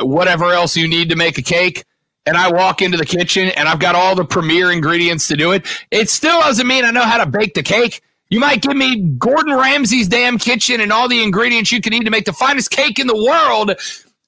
[0.00, 1.84] whatever else you need to make a cake
[2.26, 5.52] and I walk into the kitchen and I've got all the premier ingredients to do
[5.52, 8.02] it, it still doesn't mean I know how to bake the cake.
[8.30, 12.04] You might give me Gordon Ramsay's damn kitchen and all the ingredients you can need
[12.04, 13.72] to make the finest cake in the world.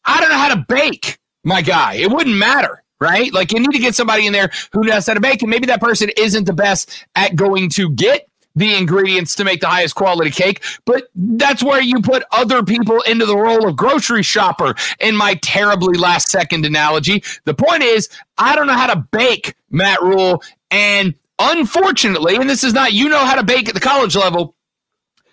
[0.04, 1.94] I don't know how to bake, my guy.
[1.94, 3.32] It wouldn't matter, right?
[3.32, 5.66] Like you need to get somebody in there who knows how to bake, and maybe
[5.66, 9.94] that person isn't the best at going to get the ingredients to make the highest
[9.94, 14.74] quality cake, but that's where you put other people into the role of grocery shopper
[14.98, 17.22] in my terribly last second analogy.
[17.44, 22.64] The point is, I don't know how to bake, Matt Rhule, and unfortunately, and this
[22.64, 24.54] is not you know how to bake at the college level,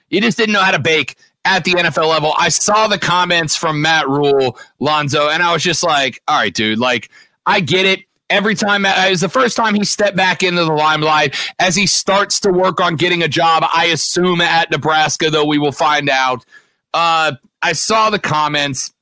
[0.10, 1.16] you just didn't know how to bake
[1.46, 2.34] at the NFL level.
[2.38, 6.54] I saw the comments from Matt Rhule, Lonzo, and I was just like, all right,
[6.54, 7.10] dude, like
[7.46, 10.74] I get it every time uh, it the first time he stepped back into the
[10.74, 15.46] limelight as he starts to work on getting a job i assume at nebraska though
[15.46, 16.46] we will find out
[16.94, 18.94] uh, i saw the comments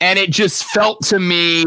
[0.00, 1.64] and it just felt to me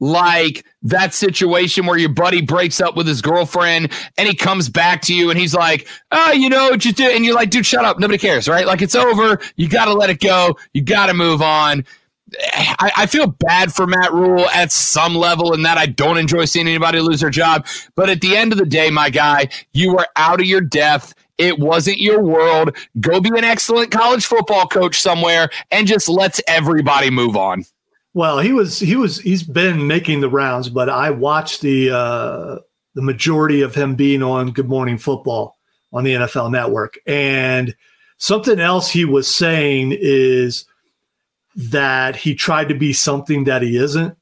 [0.00, 5.02] like that situation where your buddy breaks up with his girlfriend and he comes back
[5.02, 7.08] to you and he's like, oh, you know what you do?
[7.08, 7.98] And you're like, dude, shut up.
[7.98, 8.66] Nobody cares, right?
[8.66, 9.40] Like it's over.
[9.56, 10.56] You got to let it go.
[10.72, 11.84] You got to move on.
[12.52, 16.44] I, I, feel bad for Matt Rhule at some level in that I don't enjoy
[16.44, 17.66] seeing anybody lose their job.
[17.94, 21.14] But at the end of the day, my guy, you were out of your depth.
[21.38, 22.76] It wasn't your world.
[23.00, 27.64] Go be an excellent college football coach somewhere and just let's everybody move on.
[28.14, 32.58] Well, he was he was he's been making the rounds, but I watched the uh
[32.94, 35.56] the majority of him being on Good Morning Football
[35.92, 36.98] on the NFL network.
[37.06, 37.76] And
[38.16, 40.64] something else he was saying is
[41.58, 44.16] that he tried to be something that he isn't.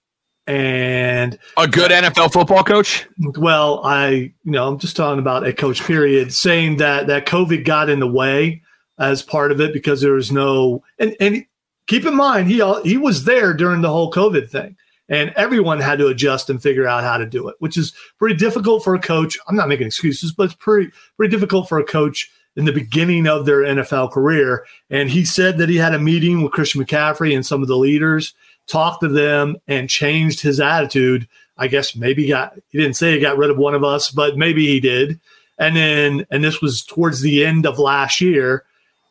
[0.46, 3.06] And a good NFL football coach.
[3.36, 5.82] Well, I, you know, I'm just talking about a coach.
[5.84, 6.32] Period.
[6.32, 8.62] Saying that that COVID got in the way
[8.98, 11.44] as part of it because there was no and and
[11.88, 14.76] keep in mind he he was there during the whole COVID thing,
[15.08, 18.36] and everyone had to adjust and figure out how to do it, which is pretty
[18.36, 19.36] difficult for a coach.
[19.48, 23.26] I'm not making excuses, but it's pretty pretty difficult for a coach in the beginning
[23.26, 24.66] of their NFL career.
[24.90, 27.76] And he said that he had a meeting with Christian McCaffrey and some of the
[27.76, 28.34] leaders,
[28.66, 31.28] talked to them, and changed his attitude.
[31.58, 34.36] I guess maybe got he didn't say he got rid of one of us, but
[34.36, 35.20] maybe he did.
[35.58, 38.64] And then and this was towards the end of last year.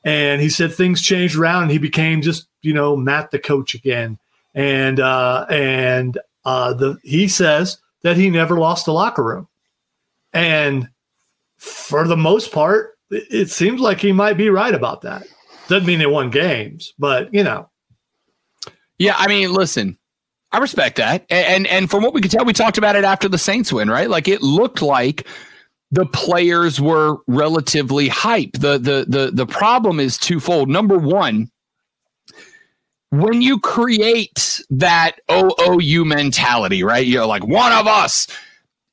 [0.03, 3.73] And he said things changed around and he became just, you know, Matt the coach
[3.73, 4.19] again.
[4.53, 9.47] And uh and uh the he says that he never lost the locker room.
[10.31, 10.89] And
[11.57, 12.94] for the most part,
[13.29, 15.25] it seems like he might be right about that.
[15.67, 17.69] Doesn't mean they won games, but you know.
[18.97, 19.97] Yeah, I mean, listen,
[20.51, 23.03] I respect that, and, and and from what we could tell, we talked about it
[23.03, 24.09] after the Saints win, right?
[24.09, 25.27] Like it looked like
[25.91, 28.53] the players were relatively hype.
[28.53, 30.69] The the the the problem is twofold.
[30.69, 31.49] Number one,
[33.09, 37.05] when you create that OOU mentality, right?
[37.05, 38.27] You're like one of us.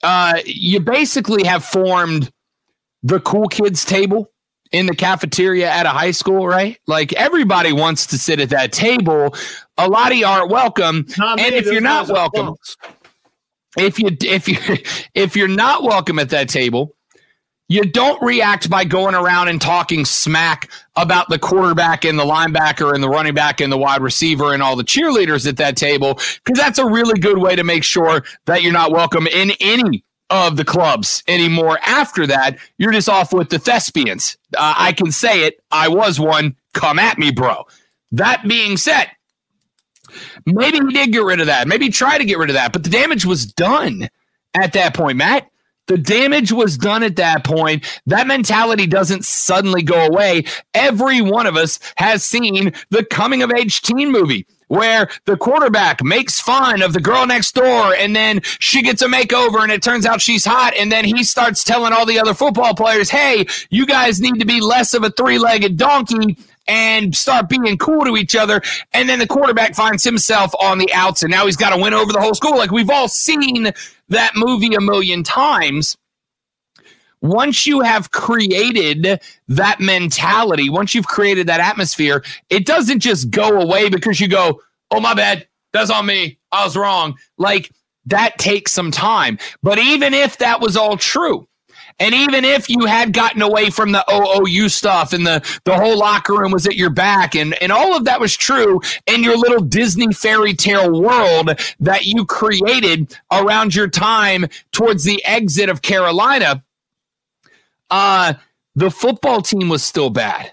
[0.02, 2.32] Uh, you basically have formed
[3.03, 4.28] the cool kids table
[4.72, 6.78] in the cafeteria at a high school, right?
[6.86, 9.34] Like everybody wants to sit at that table.
[9.78, 11.07] A lot of you aren't welcome.
[11.18, 12.55] Not and if you're not welcome,
[13.76, 14.59] if you if you
[15.14, 16.94] if you're not welcome at that table,
[17.68, 22.94] you don't react by going around and talking smack about the quarterback and the linebacker
[22.94, 26.14] and the running back and the wide receiver and all the cheerleaders at that table
[26.44, 30.05] because that's a really good way to make sure that you're not welcome in any
[30.33, 31.78] of the clubs anymore.
[31.83, 34.39] After that, you're just off with the thespians.
[34.57, 35.61] Uh, I can say it.
[35.70, 36.57] I was one.
[36.72, 37.66] Come at me, bro.
[38.12, 39.11] That being said,
[40.47, 41.68] maybe he did get rid of that.
[41.68, 44.09] Maybe tried to get rid of that, but the damage was done
[44.55, 45.49] at that point, Matt.
[45.87, 47.85] The damage was done at that point.
[48.07, 50.45] That mentality doesn't suddenly go away.
[50.72, 56.02] Every one of us has seen the coming of age teen movie where the quarterback
[56.02, 59.82] makes fun of the girl next door and then she gets a makeover and it
[59.82, 63.44] turns out she's hot and then he starts telling all the other football players, "Hey,
[63.68, 68.16] you guys need to be less of a three-legged donkey and start being cool to
[68.16, 68.62] each other.
[68.94, 71.92] And then the quarterback finds himself on the outs, and now he's got to win
[71.92, 72.56] over the whole school.
[72.56, 73.72] Like we've all seen
[74.08, 75.98] that movie a million times.
[77.22, 83.60] Once you have created that mentality, once you've created that atmosphere, it doesn't just go
[83.60, 84.60] away because you go,
[84.90, 85.46] oh, my bad.
[85.72, 86.38] That's on me.
[86.50, 87.16] I was wrong.
[87.38, 87.72] Like
[88.06, 89.38] that takes some time.
[89.62, 91.46] But even if that was all true,
[91.98, 95.98] and even if you had gotten away from the OOU stuff and the, the whole
[95.98, 99.36] locker room was at your back and, and all of that was true in your
[99.36, 101.50] little Disney fairy tale world
[101.80, 106.62] that you created around your time towards the exit of Carolina,
[107.93, 108.32] uh,
[108.74, 110.51] the football team was still bad,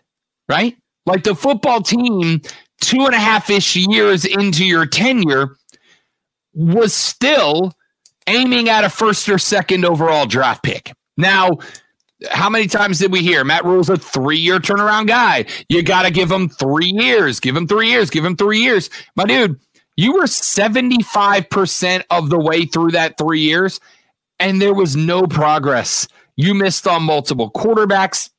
[0.48, 0.76] right?
[1.06, 2.42] Like the football team,
[2.82, 5.56] two and a half ish years into your tenure,
[6.54, 7.74] was still
[8.28, 10.92] aiming at a first or second overall draft pick.
[11.18, 11.58] Now,
[12.30, 15.46] how many times did we hear Matt Rhule's a three year turnaround guy?
[15.70, 18.90] You got to give him three years, give him three years, give him three years.
[19.16, 19.58] My dude,
[19.96, 23.80] you were 75% of the way through that three years,
[24.40, 26.08] and there was no progress.
[26.40, 28.30] You missed on multiple quarterbacks.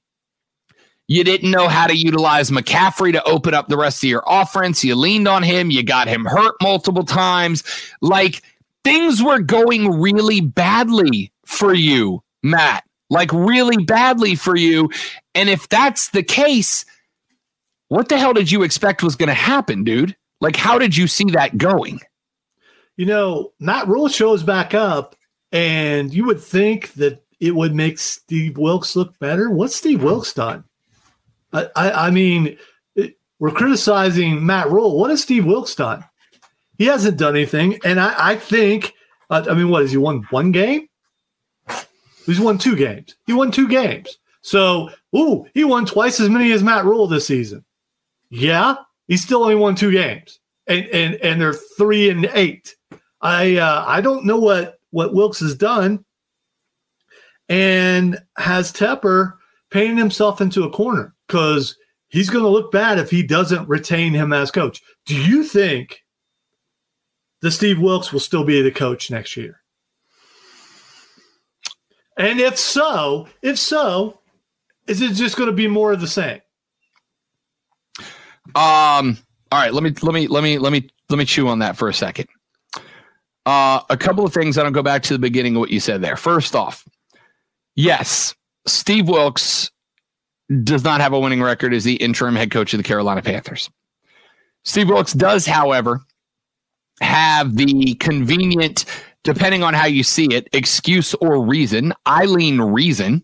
[1.07, 4.83] You didn't know how to utilize McCaffrey to open up the rest of your offense.
[4.83, 5.71] You leaned on him.
[5.71, 7.63] You got him hurt multiple times.
[8.01, 8.43] Like
[8.85, 14.89] things were going really badly for you Matt, like really badly for you.
[15.35, 16.87] And if that's the case,
[17.89, 20.17] what the hell did you expect was going to happen, dude?
[20.41, 22.01] Like, how did you see that going?
[22.97, 25.17] You know, Matt Rhule shows back up,
[25.53, 29.51] and you would think that it would make Steve Wilks look better.
[29.51, 30.65] What's Steve Wilks done?
[31.53, 32.59] I, I, I mean,
[32.95, 34.99] it, we're criticizing Matt Rhule.
[34.99, 36.05] What has Steve Wilks done?
[36.79, 37.79] He hasn't done anything.
[37.85, 38.95] And I, I think,
[39.31, 40.89] uh, I mean, what has he won one game?
[42.27, 43.17] He's won two games.
[43.27, 44.19] He won two games.
[44.43, 47.65] So, ooh, he won twice as many as Matt Rhule this season.
[48.31, 48.77] Yeah,
[49.09, 52.77] he still only won two games, and and and they're three and eight.
[53.21, 56.05] I uh, I don't know what what Wilks has done,
[57.51, 59.35] and has Tepper
[59.71, 61.77] painting himself into a corner because
[62.09, 64.81] he's going to look bad if he doesn't retain him as coach.
[65.05, 66.05] Do you think
[67.43, 69.61] that Steve Wilks will still be the coach next year?
[72.17, 74.21] And if so, if so,
[74.87, 76.41] is it just going to be more of the same?
[78.55, 79.19] Um.
[79.53, 79.73] All right.
[79.73, 81.95] Let me let me let me let me let me chew on that for a
[81.95, 82.29] second.
[83.47, 84.59] Uh, a couple of things.
[84.59, 86.17] I don't go back to the beginning of what you said there.
[86.17, 86.85] First off,
[87.81, 88.35] yes,
[88.67, 89.71] Steve Wilks
[90.65, 93.71] does not have a winning record as the interim head coach of the Carolina Panthers.
[94.65, 96.01] Steve Wilks does, however,
[97.01, 98.85] have the convenient
[99.23, 101.93] depending on how you see it, excuse or reason.
[102.07, 103.23] I lean reason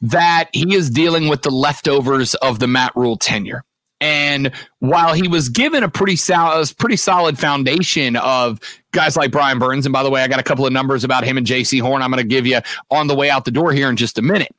[0.00, 3.64] that he is dealing with the leftovers of the Matt Rhule tenure.
[4.06, 8.60] And while he was given a pretty solid, pretty solid foundation of
[8.92, 11.24] guys like Brian Burns, and by the way, I got a couple of numbers about
[11.24, 12.02] him and Jaycee Horn.
[12.02, 14.22] I'm going to give you on the way out the door here in just a
[14.22, 14.54] minute.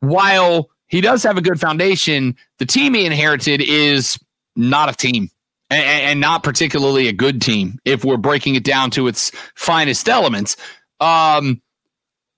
[0.00, 4.18] While he does have a good foundation, the team he inherited is
[4.56, 5.30] not a team
[5.70, 10.08] and, and, not particularly a good team if we're breaking it down to its finest
[10.08, 10.56] elements.
[10.98, 11.62] Um,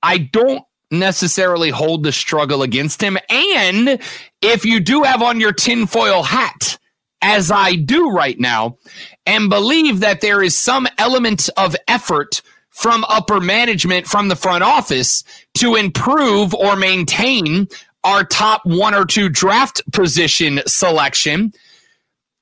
[0.03, 0.63] I don't
[0.99, 3.19] necessarily hold the struggle against him.
[3.29, 4.01] And
[4.43, 6.79] if you do have on your tinfoil hat,
[7.23, 8.77] as I do right now,
[9.25, 14.63] and believe that there is some element of effort from upper management from the front
[14.65, 15.25] office
[15.55, 17.69] to improve or maintain
[18.03, 21.53] our top one or two draft position selection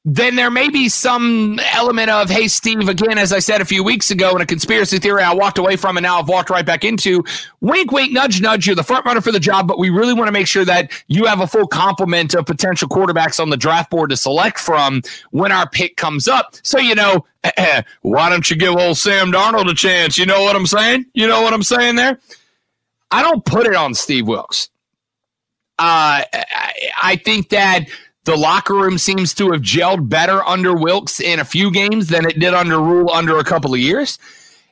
[0.05, 3.85] then there may be some element of, hey, Steve, again, as I said a few
[3.85, 6.67] weeks ago in a conspiracy theory I walked away from and now I've walked right
[6.67, 7.23] back into.
[7.61, 8.67] Wink, wink, nudge, nudge.
[8.67, 10.91] You're the front runner for the job, but we really want to make sure that
[11.07, 15.03] you have a full complement of potential quarterbacks on the draft board to select from
[15.31, 16.57] when our pick comes up.
[16.65, 17.25] So, you know,
[18.03, 20.19] why don't you give old Sam Darnold a chance?
[20.19, 21.07] You know what I'm saying?
[21.15, 22.19] You know what I'm saying there?
[23.13, 24.69] I don't put it on Steve Wilks.
[25.79, 26.23] Uh,
[27.03, 27.87] I think that
[28.25, 32.25] the locker room seems to have gelled better under Wilks in a few games than
[32.25, 34.19] it did under Rhule under a couple of years.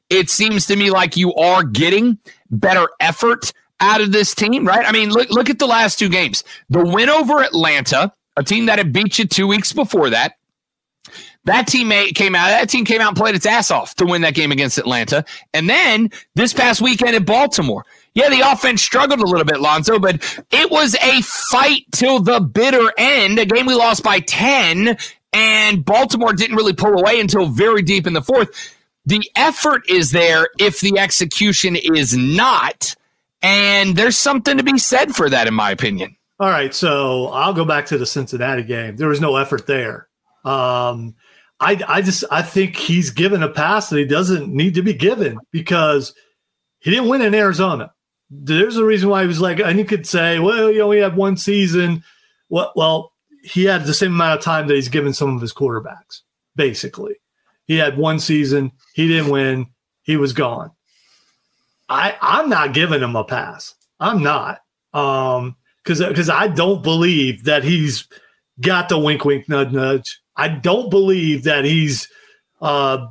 [0.09, 2.19] It seems to me like you are getting
[2.51, 4.87] better effort out of this team, right?
[4.87, 6.45] I mean, look look at the last two games.
[6.69, 10.35] The win over Atlanta, a team that had beat you two weeks before that.
[11.45, 12.49] That teammate came out.
[12.49, 15.25] That team came out and played its ass off to win that game against Atlanta.
[15.55, 19.99] And then this past weekend at Baltimore, yeah, the offense struggled a little bit, Lonzo,
[19.99, 20.17] but
[20.51, 23.39] it was a fight till the bitter end.
[23.39, 24.97] A game we lost by 10,
[25.33, 28.51] and Baltimore didn't really pull away until very deep in the fourth.
[29.07, 32.95] The effort is there if the execution is not.
[33.43, 36.17] And there's something to be said for that, in my opinion.
[36.39, 38.97] All right, so I'll go back to the Cincinnati game.
[38.97, 40.09] There was no effort there.
[40.45, 41.15] Um,
[41.59, 44.95] I, I just I think he's given a pass that he doesn't need to be
[44.95, 46.15] given because
[46.81, 47.93] he didn't win in Arizona.
[48.31, 51.17] There's a reason why he was like, and you could say, well, you only have
[51.17, 52.05] one season.
[52.49, 53.13] Well, well,
[53.43, 56.21] he had the same amount of time that he's given some of his quarterbacks.
[56.55, 57.17] Basically,
[57.67, 58.73] he had one season.
[58.95, 59.67] He didn't win.
[60.03, 60.71] He was gone.
[61.89, 63.75] I I'm not giving him a pass.
[63.99, 64.61] I'm not.
[64.93, 68.07] Um, because because I don't believe that he's
[68.61, 70.21] got the wink, wink, nudge, nudge.
[70.37, 72.09] I don't believe that he's
[72.61, 73.07] uh,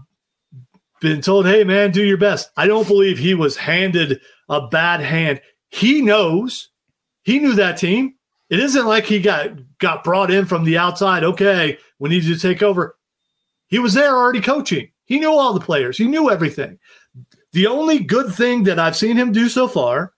[1.02, 5.02] been told, "Hey, man, do your best." I don't believe he was handed a bad
[5.02, 5.42] hand.
[5.70, 6.70] He knows.
[7.24, 8.16] He knew that team.
[8.50, 11.24] It isn't like he got got brought in from the outside.
[11.24, 12.98] Okay, we need you to take over.
[13.68, 14.90] He was there already coaching.
[15.06, 15.98] He knew all the players.
[15.98, 16.80] He knew everything.
[17.52, 20.14] The only good thing that I've seen him do so far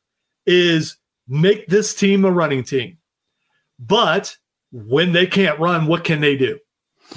[0.45, 2.97] is make this team a running team.
[3.79, 4.35] But
[4.71, 6.59] when they can't run, what can they do?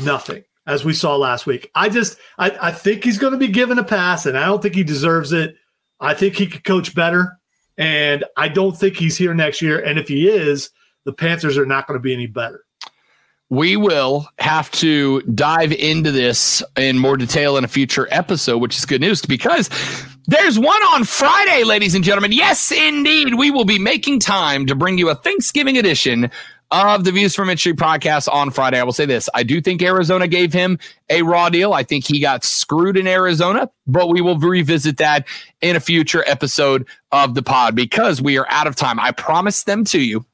[0.03, 1.71] Nothing, as we saw last week.
[1.75, 4.63] I just, I, I think he's going to be given a pass, and I don't
[4.63, 5.57] think he deserves it.
[6.05, 7.39] I think he could coach better,
[7.79, 9.79] and I don't think he's here next year.
[9.79, 10.71] And if he is,
[11.05, 12.65] the Panthers are not going to be any better.
[13.51, 18.77] We will have to dive into this in more detail in a future episode, which
[18.77, 19.69] is good news because
[20.27, 22.33] there's one on Friday, ladies and gentlemen.
[22.33, 23.35] Yes, indeed.
[23.35, 26.31] We will be making time to bring you a Thanksgiving edition
[26.75, 28.81] of the Views from Street podcast on Friday.
[28.81, 31.73] I will say this I do think Arizona gave him a raw deal.
[31.73, 35.27] I think he got screwed in Arizona, but we will revisit that
[35.61, 38.99] in a future episode of the pod because we are out of time.
[38.99, 40.25] I promised them to you.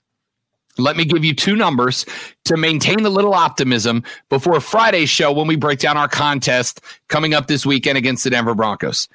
[0.78, 2.06] Let me give you two numbers
[2.46, 7.34] to maintain the little optimism before Friday's show when we break down our contest coming
[7.34, 9.08] up this weekend against the Denver Broncos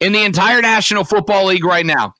[0.00, 2.14] in the entire National Football League right now.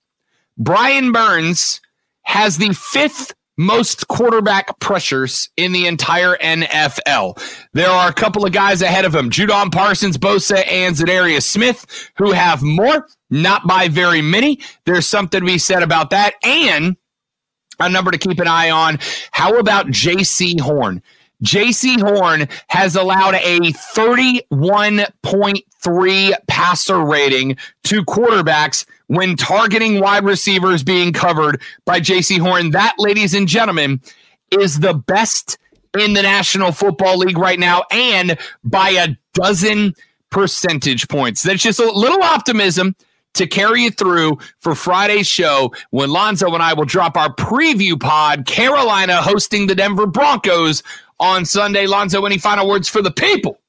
[0.57, 1.81] Brian Burns
[2.23, 7.41] has the fifth most quarterback pressures in the entire NFL.
[7.73, 12.11] There are a couple of guys ahead of him, Judon Parsons, Bosa, and Za'Darius Smith,
[12.17, 14.61] who have more, not by very many.
[14.85, 16.35] There's something to be said about that.
[16.45, 16.97] And
[17.81, 18.99] a number to keep an eye on.
[19.31, 21.03] How about Jaycee Horn?
[21.43, 23.59] Jaycee Horn has allowed a
[23.97, 32.71] 31.3 passer rating to quarterbacks when targeting wide receivers being covered by Jaycee Horn.
[32.71, 34.01] That, ladies and gentlemen,
[34.51, 35.59] is the best
[35.99, 39.95] in the National Football League right now and by a dozen
[40.31, 41.43] percentage points.
[41.43, 42.97] That's just a little optimism
[43.35, 48.01] to carry you through for Friday's show when Lonzo and I will drop our preview
[48.01, 50.83] pod, Carolina hosting the Denver Broncos
[51.21, 51.87] on Sunday.
[51.87, 53.61] Lonzo, any final words for the people?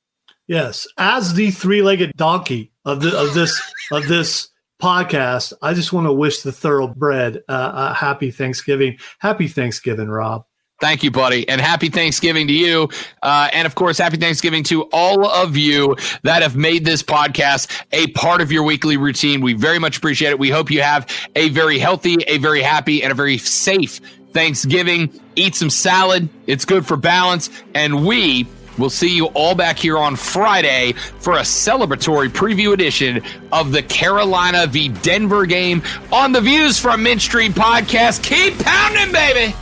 [0.48, 4.48] Yes, as the three-legged donkey of the of this of this
[4.84, 8.98] podcast, I just want to wish the thoroughbred uh, a happy Thanksgiving.
[9.20, 10.46] Happy Thanksgiving, Rob.
[10.82, 11.48] Thank you, buddy.
[11.48, 12.90] And happy Thanksgiving to you.
[13.22, 17.72] Uh, and of course, happy Thanksgiving to all of you that have made this podcast
[17.94, 19.40] a part of your weekly routine.
[19.40, 20.40] We very much appreciate it.
[20.40, 21.08] We hope you have
[21.38, 24.02] a very healthy, a very happy, and a very safe
[24.34, 25.18] Thanksgiving.
[25.38, 26.28] Eat some salad.
[26.46, 27.50] It's good for balance.
[27.74, 28.48] And we
[28.78, 33.22] will see you all back here on Friday for a celebratory preview edition
[33.52, 38.24] of the Carolina v Denver game on the Views from Mint Street podcast.
[38.24, 39.56] Keep pounding, baby.